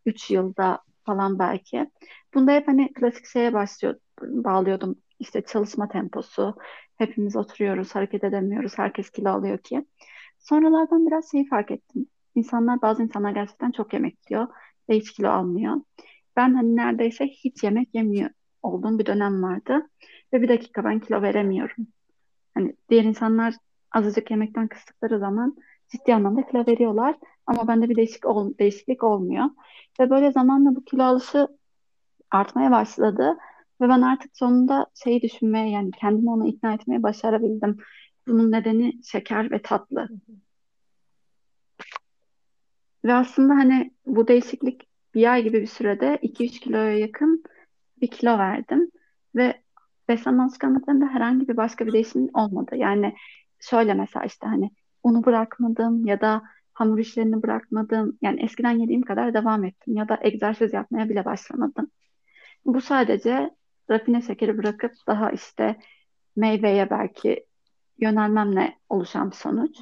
3 0.06 0.30
yılda 0.30 0.80
falan 1.04 1.38
belki. 1.38 1.90
Bunda 2.34 2.52
hep 2.52 2.68
hani 2.68 2.92
klasik 2.92 3.26
şeye 3.26 3.52
başlıyor, 3.52 3.94
bağlıyordum. 4.20 4.96
İşte 5.18 5.42
çalışma 5.42 5.88
temposu. 5.88 6.56
Hepimiz 6.96 7.36
oturuyoruz, 7.36 7.94
hareket 7.94 8.24
edemiyoruz. 8.24 8.78
Herkes 8.78 9.10
kilo 9.10 9.30
alıyor 9.30 9.58
ki. 9.58 9.86
Sonralardan 10.38 11.06
biraz 11.06 11.30
şeyi 11.30 11.48
fark 11.48 11.70
ettim. 11.70 12.06
İnsanlar, 12.34 12.82
bazı 12.82 13.02
insanlar 13.02 13.30
gerçekten 13.30 13.70
çok 13.70 13.92
yemek 13.92 14.18
yiyor 14.30 14.48
ve 14.88 14.96
hiç 14.96 15.12
kilo 15.12 15.28
almıyor. 15.28 15.76
Ben 16.36 16.54
hani 16.54 16.76
neredeyse 16.76 17.26
hiç 17.26 17.64
yemek 17.64 17.94
yemiyor 17.94 18.30
olduğum 18.62 18.98
bir 18.98 19.06
dönem 19.06 19.42
vardı. 19.42 19.88
Ve 20.32 20.42
bir 20.42 20.48
dakika 20.48 20.84
ben 20.84 21.00
kilo 21.00 21.22
veremiyorum. 21.22 21.86
Hani 22.54 22.76
diğer 22.90 23.04
insanlar 23.04 23.54
azıcık 23.92 24.30
yemekten 24.30 24.68
kıstıkları 24.68 25.18
zaman 25.18 25.56
ciddi 25.88 26.14
anlamda 26.14 26.46
kilo 26.46 26.66
veriyorlar. 26.66 27.16
Ama 27.46 27.68
bende 27.68 27.88
bir 27.88 27.96
değişik 27.96 28.26
ol, 28.26 28.58
değişiklik 28.58 29.04
olmuyor. 29.04 29.44
Ve 30.00 30.10
böyle 30.10 30.32
zamanla 30.32 30.76
bu 30.76 30.84
kilo 30.84 31.02
alışı 31.02 31.48
artmaya 32.30 32.70
başladı. 32.70 33.38
Ve 33.80 33.88
ben 33.88 34.02
artık 34.02 34.36
sonunda 34.36 34.86
şeyi 35.04 35.22
düşünmeye 35.22 35.70
yani 35.70 35.90
kendimi 35.90 36.30
ona 36.30 36.46
ikna 36.46 36.74
etmeye 36.74 37.02
başarabildim. 37.02 37.78
Bunun 38.28 38.52
nedeni 38.52 39.04
şeker 39.04 39.50
ve 39.50 39.62
tatlı. 39.62 40.08
Ve 43.04 43.14
aslında 43.14 43.54
hani 43.54 43.92
bu 44.06 44.28
değişiklik 44.28 44.88
bir 45.14 45.32
ay 45.32 45.42
gibi 45.42 45.60
bir 45.60 45.66
sürede 45.66 46.18
2-3 46.22 46.60
kiloya 46.60 46.98
yakın 46.98 47.44
bir 48.02 48.06
kilo 48.10 48.38
verdim. 48.38 48.90
Ve 49.36 49.62
beslenme 50.08 50.42
alışkanlıklarında 50.42 51.06
herhangi 51.06 51.48
bir 51.48 51.56
başka 51.56 51.86
bir 51.86 51.92
değişim 51.92 52.28
olmadı. 52.34 52.76
Yani 52.76 53.14
şöyle 53.60 53.94
mesela 53.94 54.24
işte 54.24 54.46
hani 54.46 54.70
unu 55.02 55.24
bırakmadım 55.24 56.06
ya 56.06 56.20
da 56.20 56.42
hamur 56.72 56.98
işlerini 56.98 57.42
bırakmadım. 57.42 58.18
Yani 58.22 58.42
eskiden 58.42 58.70
yediğim 58.78 59.02
kadar 59.02 59.34
devam 59.34 59.64
ettim 59.64 59.96
ya 59.96 60.08
da 60.08 60.18
egzersiz 60.22 60.72
yapmaya 60.72 61.08
bile 61.08 61.24
başlamadım. 61.24 61.90
Bu 62.64 62.80
sadece 62.80 63.50
rafine 63.90 64.22
şekeri 64.22 64.58
bırakıp 64.58 64.92
daha 65.06 65.30
işte 65.30 65.76
meyveye 66.36 66.90
belki 66.90 67.46
yönelmemle 67.98 68.78
oluşan 68.88 69.30
bir 69.30 69.36
sonuç. 69.36 69.78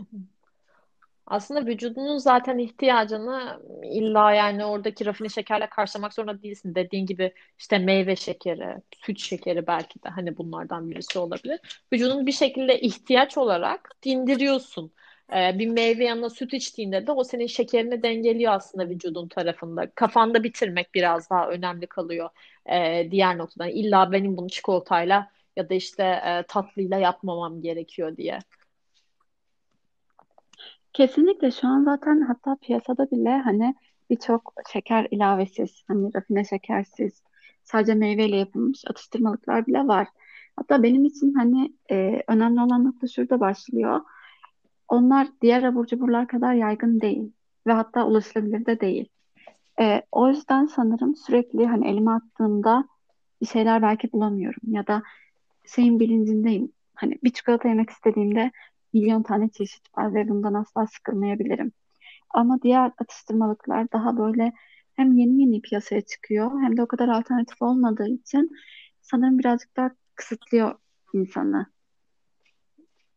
Aslında 1.31 1.67
vücudunun 1.67 2.19
zaten 2.19 2.59
ihtiyacını 2.59 3.61
illa 3.85 4.33
yani 4.33 4.65
oradaki 4.65 5.07
rafine 5.07 5.29
şekerle 5.29 5.69
karşılamak 5.69 6.15
zorunda 6.15 6.43
değilsin. 6.43 6.75
Dediğin 6.75 7.07
gibi 7.07 7.35
işte 7.59 7.79
meyve 7.79 8.17
şekeri, 8.17 8.77
süt 8.93 9.19
şekeri 9.21 9.67
belki 9.67 10.03
de 10.05 10.09
hani 10.09 10.37
bunlardan 10.39 10.91
birisi 10.91 11.19
olabilir. 11.19 11.61
Vücudun 11.93 12.27
bir 12.27 12.33
şekilde 12.33 12.81
ihtiyaç 12.81 13.39
olarak 13.39 13.91
dindiriyorsun. 14.03 14.93
Ee, 15.35 15.59
bir 15.59 15.67
meyve 15.69 16.05
yanına 16.05 16.31
süt 16.31 16.55
içtiğinde 16.55 17.07
de 17.07 17.13
o 17.13 17.25
senin 17.25 17.47
şekerini 17.47 18.03
dengeliyor 18.03 18.53
aslında 18.53 18.89
vücudun 18.89 19.29
tarafında. 19.29 19.91
Kafanda 19.95 20.43
bitirmek 20.45 20.95
biraz 20.95 21.31
daha 21.31 21.49
önemli 21.49 21.87
kalıyor 21.87 22.31
ee, 22.71 23.09
diğer 23.11 23.39
noktadan. 23.39 23.69
İlla 23.69 24.13
benim 24.13 24.37
bunu 24.37 24.49
çikolatayla 24.49 25.31
ya 25.57 25.69
da 25.71 25.75
işte 25.75 26.03
e, 26.05 26.43
tatlıyla 26.49 26.99
yapmamam 26.99 27.63
gerekiyor 27.63 28.17
diye. 28.17 28.39
Kesinlikle 30.93 31.51
şu 31.51 31.69
an 31.69 31.85
zaten 31.85 32.21
hatta 32.21 32.57
piyasada 32.63 33.11
bile 33.11 33.39
hani 33.39 33.75
birçok 34.11 34.55
şeker 34.73 35.09
ilavesiz, 35.11 35.85
hani 35.89 36.15
rafine 36.15 36.45
şekersiz, 36.45 37.23
sadece 37.65 37.95
meyveyle 37.95 38.37
yapılmış 38.37 38.83
atıştırmalıklar 38.91 39.67
bile 39.67 39.87
var. 39.87 40.09
Hatta 40.57 40.83
benim 40.83 41.05
için 41.05 41.35
hani 41.35 41.73
e, 41.91 42.23
önemli 42.29 42.61
olan 42.61 42.85
nokta 42.85 43.09
şurada 43.09 43.41
başlıyor. 43.41 44.01
Onlar 44.89 45.29
diğer 45.43 45.63
abur 45.63 45.87
cuburlar 45.87 46.29
kadar 46.29 46.55
yaygın 46.55 47.01
değil 47.01 47.33
ve 47.67 47.73
hatta 47.73 48.07
ulaşılabilir 48.07 48.67
de 48.67 48.81
değil. 48.81 49.09
E, 49.81 50.03
o 50.13 50.29
yüzden 50.29 50.67
sanırım 50.67 51.17
sürekli 51.17 51.67
hani 51.67 51.89
elime 51.89 52.11
attığımda 52.11 52.89
bir 53.41 53.47
şeyler 53.47 53.83
belki 53.83 54.13
bulamıyorum 54.13 54.63
ya 54.73 54.87
da 54.87 55.03
şeyin 55.67 56.01
bilincindeyim. 56.01 56.73
Hani 56.95 57.19
bir 57.25 57.31
çikolata 57.31 57.69
yemek 57.69 57.91
istediğimde 57.91 58.51
milyon 58.93 59.23
tane 59.23 59.51
çeşit 59.51 59.99
var 59.99 60.15
ve 60.15 60.29
bundan 60.29 60.55
asla 60.55 60.87
sıkılmayabilirim. 60.87 61.73
Ama 62.31 62.63
diğer 62.63 62.93
atıştırmalıklar 62.99 63.93
daha 63.93 64.19
böyle 64.19 64.53
hem 64.97 65.13
yeni 65.13 65.41
yeni 65.41 65.61
piyasaya 65.61 66.01
çıkıyor 66.01 66.63
hem 66.63 66.77
de 66.77 66.83
o 66.83 66.87
kadar 66.87 67.09
alternatif 67.09 67.63
olmadığı 67.63 68.09
için 68.09 68.51
sanırım 69.01 69.39
birazcık 69.39 69.77
daha 69.77 69.91
kısıtlıyor 70.15 70.75
insanı. 71.15 71.67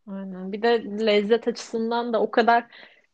Aynen. 0.08 0.52
Bir 0.52 0.62
de 0.62 0.84
lezzet 1.06 1.48
açısından 1.48 2.14
da 2.14 2.22
o 2.22 2.32
kadar 2.32 2.66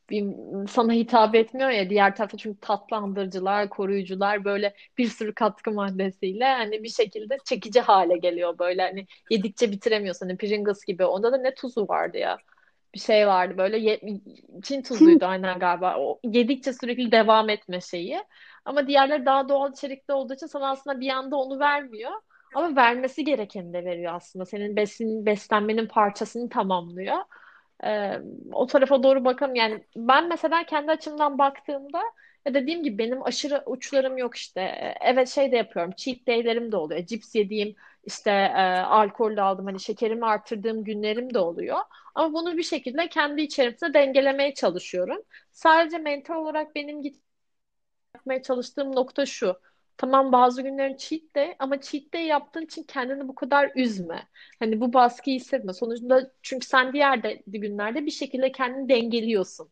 bir, 0.10 0.26
sana 0.68 0.94
hitap 0.94 1.36
etmiyor 1.36 1.70
ya 1.70 1.90
diğer 1.90 2.16
tarafta 2.16 2.38
çünkü 2.38 2.60
tatlandırıcılar, 2.60 3.70
koruyucular 3.70 4.46
böyle 4.46 4.74
bir 4.98 5.08
sürü 5.08 5.34
katkı 5.34 5.72
maddesiyle 5.72 6.46
hani 6.46 6.84
bir 6.84 6.90
şekilde 6.90 7.38
çekici 7.46 7.82
hale 7.82 8.18
geliyor 8.18 8.60
böyle 8.60 8.82
hani 8.82 9.06
yedikçe 9.30 9.72
bitiremiyorsun 9.72 10.26
hani 10.26 10.38
Pringles 10.38 10.86
gibi. 10.86 11.06
Onda 11.06 11.32
da 11.32 11.38
ne 11.38 11.54
tuzu 11.54 11.88
vardı 11.88 12.18
ya? 12.18 12.38
Bir 12.94 13.00
şey 13.00 13.28
vardı 13.28 13.58
böyle 13.58 13.78
ye, 13.78 14.00
Çin 14.64 14.82
tuzuydu 14.82 15.26
aynen 15.26 15.60
galiba. 15.60 15.96
O 16.00 16.20
yedikçe 16.24 16.74
sürekli 16.74 17.12
devam 17.12 17.50
etme 17.50 17.82
şeyi. 17.82 18.20
Ama 18.66 18.88
diğerleri 18.88 19.26
daha 19.26 19.50
doğal 19.50 19.72
içerikli 19.72 20.14
olduğu 20.14 20.34
için 20.34 20.48
sana 20.48 20.70
aslında 20.70 21.00
bir 21.00 21.10
anda 21.10 21.36
onu 21.36 21.60
vermiyor. 21.60 22.12
Ama 22.56 22.76
vermesi 22.76 23.24
gerekeni 23.24 23.74
de 23.74 23.86
veriyor 23.86 24.14
aslında. 24.16 24.46
Senin 24.46 24.76
besin 24.76 25.26
beslenmenin 25.26 25.88
parçasını 25.88 26.50
tamamlıyor 26.50 27.18
ee, 27.86 28.20
o 28.54 28.68
tarafa 28.68 29.04
doğru 29.04 29.26
bakalım. 29.26 29.56
Yani 29.56 29.84
ben 29.96 30.30
mesela 30.30 30.66
kendi 30.66 30.92
açımdan 30.92 31.38
baktığımda 31.38 32.02
ya 32.46 32.54
dediğim 32.54 32.84
gibi 32.84 32.98
benim 32.98 33.24
aşırı 33.24 33.64
uçlarım 33.66 34.18
yok 34.18 34.36
işte. 34.36 34.62
Evet 35.02 35.30
şey 35.30 35.52
de 35.52 35.58
yapıyorum. 35.58 35.92
Cheat 35.98 36.28
day'lerim 36.28 36.72
de 36.72 36.78
oluyor. 36.78 37.06
Cips 37.06 37.36
yediğim 37.36 37.76
işte 38.04 38.32
e, 38.32 38.62
alkol 38.80 39.38
aldım 39.38 39.66
hani 39.66 39.80
şekerimi 39.80 40.26
arttırdığım 40.26 40.84
günlerim 40.84 41.34
de 41.34 41.40
oluyor. 41.40 41.78
Ama 42.16 42.34
bunu 42.34 42.58
bir 42.58 42.64
şekilde 42.64 43.10
kendi 43.10 43.42
içerimde 43.42 43.94
dengelemeye 43.94 44.54
çalışıyorum. 44.54 45.18
Sadece 45.52 45.98
mental 45.98 46.36
olarak 46.36 46.76
benim 46.76 47.02
gitmeye 47.02 48.42
çalıştığım 48.44 48.96
nokta 48.96 49.26
şu. 49.26 49.56
Tamam 50.00 50.32
bazı 50.32 50.62
günlerin 50.62 50.98
cheat 50.98 51.22
day 51.36 51.56
ama 51.60 51.82
cheat 51.82 52.14
day 52.14 52.26
yaptığın 52.26 52.62
için 52.62 52.84
kendini 52.84 53.28
bu 53.28 53.36
kadar 53.36 53.72
üzme. 53.76 54.28
Hani 54.60 54.82
bu 54.82 54.94
baskıyı 54.94 55.40
hissetme. 55.40 55.74
Sonuçta 55.74 56.32
çünkü 56.42 56.68
sen 56.68 56.94
diğer 56.94 57.24
de, 57.24 57.44
günlerde 57.48 58.06
bir 58.06 58.12
şekilde 58.12 58.52
kendini 58.52 58.90
dengeliyorsun. 58.90 59.70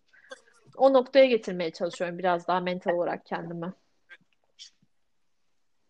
O 0.77 0.93
noktaya 0.93 1.25
getirmeye 1.25 1.71
çalışıyorum 1.71 2.17
biraz 2.17 2.47
daha 2.47 2.59
mental 2.59 2.91
olarak 2.91 3.25
kendimi. 3.25 3.73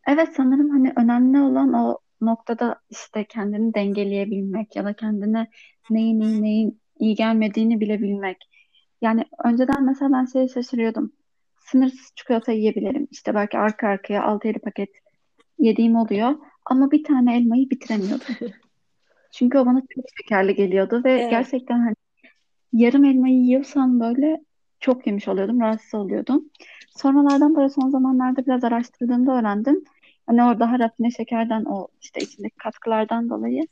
Evet 0.07 0.29
sanırım 0.37 0.69
hani 0.69 0.93
önemli 0.97 1.39
olan 1.39 1.73
o 1.73 1.97
noktada 2.21 2.81
işte 2.89 3.25
kendini 3.25 3.73
dengeleyebilmek 3.73 4.75
ya 4.75 4.85
da 4.85 4.93
kendine 4.93 5.47
neyin 5.89 6.21
iyi 6.21 6.41
neyin 6.41 6.81
iyi 6.99 7.15
gelmediğini 7.15 7.79
bilebilmek. 7.79 8.37
Yani 9.01 9.25
önceden 9.45 9.83
mesela 9.83 10.13
ben 10.13 10.25
şeye 10.25 10.47
şaşırıyordum 10.47 11.16
sınırsız 11.71 12.11
çikolata 12.15 12.51
yiyebilirim. 12.51 13.07
İşte 13.11 13.35
belki 13.35 13.57
arka 13.57 13.87
arkaya 13.87 14.21
6-7 14.21 14.59
paket 14.59 14.89
yediğim 15.59 15.95
oluyor. 15.95 16.35
Ama 16.65 16.91
bir 16.91 17.03
tane 17.03 17.37
elmayı 17.37 17.69
bitiremiyordum. 17.69 18.35
Çünkü 19.31 19.57
o 19.57 19.65
bana 19.65 19.81
çok 19.81 20.05
şekerli 20.21 20.55
geliyordu 20.55 21.01
ve 21.05 21.11
Evet. 21.11 21.31
gerçekten 21.31 21.79
hani 21.79 21.95
yarım 22.73 23.03
elmayı 23.03 23.35
yiyorsam 23.35 23.99
böyle 23.99 24.41
çok 24.79 25.07
yemiş 25.07 25.27
oluyordum, 25.27 25.59
rahatsız 25.59 25.93
oluyordum. 25.93 26.45
Sonralardan 26.89 27.55
böyle 27.55 27.69
son 27.69 27.89
zamanlarda 27.89 28.45
biraz 28.45 28.63
araştırdığımda 28.63 29.39
öğrendim. 29.39 29.83
Hani 30.27 30.43
o 30.43 30.59
daha 30.59 30.79
rafine 30.79 31.11
şekerden 31.11 31.65
o 31.65 31.87
işte 32.01 32.21
içindeki 32.21 32.55
katkılardan 32.55 33.29
dolayı 33.29 33.63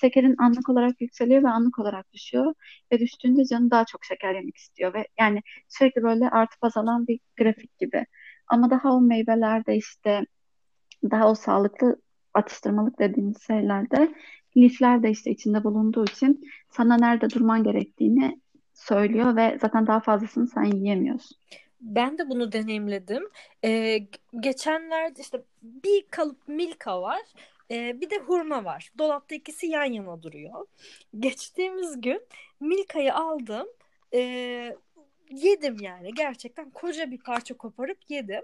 şekerin 0.00 0.34
anlık 0.38 0.68
olarak 0.68 1.00
yükseliyor 1.00 1.42
ve 1.42 1.48
anlık 1.48 1.78
olarak 1.78 2.12
düşüyor. 2.12 2.54
Ve 2.92 2.98
düştüğünde 2.98 3.44
canı 3.44 3.70
daha 3.70 3.84
çok 3.84 4.04
şeker 4.04 4.34
yemek 4.34 4.56
istiyor 4.56 4.94
ve 4.94 5.08
yani 5.20 5.42
sürekli 5.68 6.02
böyle 6.02 6.30
artıp 6.30 6.64
azalan 6.64 7.06
bir 7.06 7.20
grafik 7.38 7.78
gibi. 7.78 8.06
Ama 8.46 8.70
daha 8.70 8.92
o 8.92 9.00
meyvelerde 9.00 9.76
işte 9.76 10.26
daha 11.10 11.30
o 11.30 11.34
sağlıklı 11.34 11.96
atıştırmalık 12.34 12.98
dediğimiz 12.98 13.46
şeylerde 13.46 14.14
lifler 14.56 15.02
de 15.02 15.10
işte 15.10 15.30
içinde 15.30 15.64
bulunduğu 15.64 16.04
için 16.04 16.50
sana 16.70 16.96
nerede 16.96 17.30
durman 17.30 17.64
gerektiğini 17.64 18.40
söylüyor 18.74 19.36
ve 19.36 19.58
zaten 19.60 19.86
daha 19.86 20.00
fazlasını 20.00 20.46
sen 20.46 20.64
yiyemiyorsun. 20.64 21.36
Ben 21.80 22.18
de 22.18 22.28
bunu 22.28 22.52
deneyimledim. 22.52 23.22
Ee, 23.64 23.98
geçenlerde 24.40 25.20
işte 25.20 25.42
bir 25.62 26.04
kalıp 26.10 26.48
Milka 26.48 27.02
var. 27.02 27.22
Ee, 27.70 28.00
bir 28.00 28.10
de 28.10 28.18
hurma 28.18 28.64
var. 28.64 28.92
Dolapta 28.98 29.34
ikisi 29.34 29.66
yan 29.66 29.84
yana 29.84 30.22
duruyor. 30.22 30.66
Geçtiğimiz 31.18 32.00
gün 32.00 32.22
Milka'yı 32.60 33.14
aldım. 33.14 33.66
Ee, 34.14 34.76
yedim 35.30 35.76
yani. 35.80 36.14
Gerçekten 36.14 36.70
koca 36.70 37.10
bir 37.10 37.18
parça 37.18 37.56
koparıp 37.56 37.98
yedim. 38.08 38.42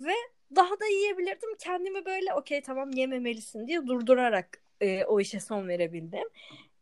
Ve 0.00 0.14
daha 0.56 0.80
da 0.80 0.86
yiyebilirdim. 0.86 1.56
Kendimi 1.58 2.04
böyle 2.04 2.34
okey 2.34 2.62
tamam 2.62 2.90
yememelisin 2.90 3.66
diye 3.66 3.86
durdurarak 3.86 4.62
e, 4.80 5.04
o 5.04 5.20
işe 5.20 5.40
son 5.40 5.68
verebildim. 5.68 6.28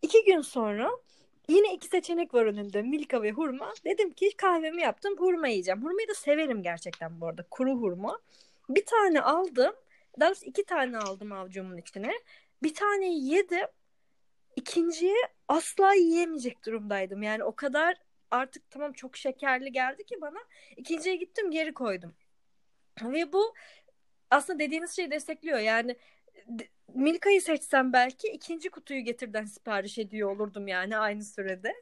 İki 0.02 0.24
gün 0.24 0.40
sonra 0.40 0.90
Yine 1.48 1.74
iki 1.74 1.86
seçenek 1.86 2.34
var 2.34 2.44
önümde. 2.46 2.82
Milka 2.82 3.22
ve 3.22 3.32
hurma. 3.32 3.72
Dedim 3.84 4.12
ki 4.12 4.30
kahvemi 4.36 4.82
yaptım. 4.82 5.14
Hurma 5.18 5.48
yiyeceğim. 5.48 5.84
Hurmayı 5.84 6.08
da 6.08 6.14
severim 6.14 6.62
gerçekten 6.62 7.20
bu 7.20 7.26
arada. 7.26 7.44
Kuru 7.50 7.70
hurma. 7.70 8.18
Bir 8.68 8.86
tane 8.86 9.20
aldım. 9.20 9.74
Daha 10.20 10.28
doğrusu 10.28 10.46
iki 10.46 10.64
tane 10.64 10.98
aldım 10.98 11.32
avcumun 11.32 11.76
içine. 11.76 12.12
Bir 12.62 12.74
taneyi 12.74 13.32
yedim. 13.34 13.66
İkinciyi 14.56 15.16
asla 15.48 15.94
yiyemeyecek 15.94 16.66
durumdaydım. 16.66 17.22
Yani 17.22 17.44
o 17.44 17.54
kadar 17.56 17.96
artık 18.30 18.70
tamam 18.70 18.92
çok 18.92 19.16
şekerli 19.16 19.72
geldi 19.72 20.04
ki 20.06 20.20
bana. 20.20 20.38
İkinciye 20.76 21.16
gittim 21.16 21.50
geri 21.50 21.74
koydum. 21.74 22.14
Ve 23.02 23.32
bu 23.32 23.54
aslında 24.30 24.58
dediğiniz 24.58 24.96
şeyi 24.96 25.10
destekliyor. 25.10 25.58
Yani 25.58 25.96
Milka'yı 26.94 27.42
seçsem 27.42 27.92
belki 27.92 28.28
ikinci 28.28 28.70
kutuyu 28.70 29.00
getirden 29.00 29.44
sipariş 29.44 29.98
ediyor 29.98 30.30
olurdum 30.36 30.68
yani 30.68 30.96
aynı 30.96 31.24
sürede. 31.24 31.74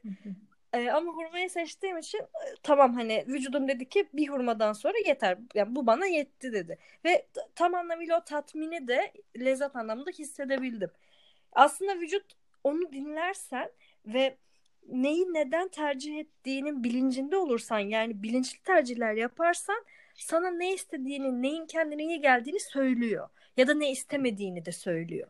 Ee, 0.73 0.91
ama 0.91 1.13
hurmayı 1.13 1.51
seçtiğim 1.51 1.99
için 1.99 2.19
e, 2.19 2.55
tamam 2.63 2.95
hani 2.95 3.25
vücudum 3.29 3.69
dedi 3.69 3.89
ki 3.89 4.09
bir 4.13 4.29
hurmadan 4.29 4.73
sonra 4.73 4.95
yeter. 5.07 5.39
Yani 5.55 5.75
bu 5.75 5.87
bana 5.87 6.07
yetti 6.07 6.53
dedi. 6.53 6.79
Ve 7.05 7.27
tam 7.55 7.75
anlamıyla 7.75 8.19
o 8.21 8.25
tatmini 8.25 8.89
de 8.89 9.13
lezzet 9.41 9.77
anlamında 9.77 10.11
hissedebildim. 10.11 10.91
Aslında 11.53 12.01
vücut 12.01 12.25
onu 12.65 12.93
dinlersen 12.93 13.71
ve 14.07 14.37
neyi 14.89 15.35
neden 15.35 15.69
tercih 15.69 16.19
ettiğinin 16.19 16.85
bilincinde 16.85 17.37
olursan 17.37 17.79
yani 17.79 18.23
bilinçli 18.23 18.63
tercihler 18.63 19.15
yaparsan 19.15 19.85
sana 20.15 20.51
ne 20.51 20.75
istediğini, 20.75 21.43
neyin 21.43 21.67
kendine 21.67 22.05
iyi 22.05 22.21
geldiğini 22.21 22.61
söylüyor 22.61 23.29
ya 23.57 23.69
da 23.69 23.75
ne 23.75 23.91
istemediğini 23.91 24.65
de 24.67 24.73
söylüyor. 24.73 25.29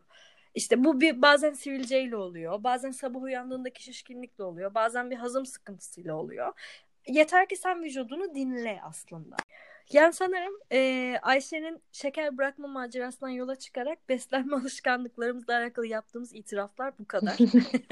İşte 0.55 0.83
bu 0.83 1.01
bir 1.01 1.21
bazen 1.21 1.53
sivilceyle 1.53 2.15
oluyor, 2.15 2.63
bazen 2.63 2.91
sabah 2.91 3.21
uyandığındaki 3.21 3.83
şişkinlikle 3.83 4.43
oluyor, 4.43 4.73
bazen 4.73 5.11
bir 5.11 5.15
hazım 5.15 5.45
sıkıntısıyla 5.45 6.15
oluyor. 6.15 6.53
Yeter 7.07 7.49
ki 7.49 7.55
sen 7.55 7.83
vücudunu 7.83 8.35
dinle 8.35 8.79
aslında. 8.83 9.35
Yani 9.93 10.13
sanırım 10.13 10.53
e, 10.71 11.15
Ayşe'nin 11.21 11.81
şeker 11.91 12.37
bırakma 12.37 12.67
macerasından 12.67 13.29
yola 13.29 13.55
çıkarak 13.55 14.09
beslenme 14.09 14.55
alışkanlıklarımızla 14.61 15.57
alakalı 15.57 15.87
yaptığımız 15.87 16.35
itiraflar 16.35 16.93
bu 16.99 17.07
kadar. 17.07 17.37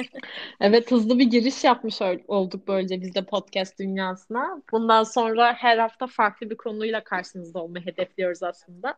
evet 0.61 0.91
hızlı 0.91 1.19
bir 1.19 1.25
giriş 1.25 1.63
yapmış 1.63 2.01
olduk 2.27 2.67
böylece 2.67 3.01
biz 3.01 3.15
de 3.15 3.25
podcast 3.25 3.79
dünyasına. 3.79 4.61
Bundan 4.71 5.03
sonra 5.03 5.53
her 5.53 5.77
hafta 5.77 6.07
farklı 6.07 6.49
bir 6.49 6.57
konuyla 6.57 7.03
karşınızda 7.03 7.63
olmayı 7.63 7.85
hedefliyoruz 7.85 8.43
aslında. 8.43 8.97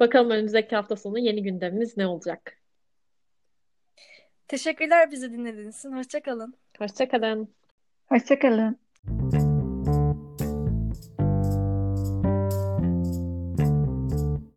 Bakalım 0.00 0.30
önümüzdeki 0.30 0.76
hafta 0.76 0.96
sonu 0.96 1.18
yeni 1.18 1.42
gündemimiz 1.42 1.96
ne 1.96 2.06
olacak? 2.06 2.57
Teşekkürler 4.48 5.10
bizi 5.10 5.32
dinlediğiniz 5.32 5.78
için. 5.78 5.92
Hoşçakalın. 5.92 6.54
Hoşçakalın. 6.78 7.48
Hoşçakalın. 8.08 8.78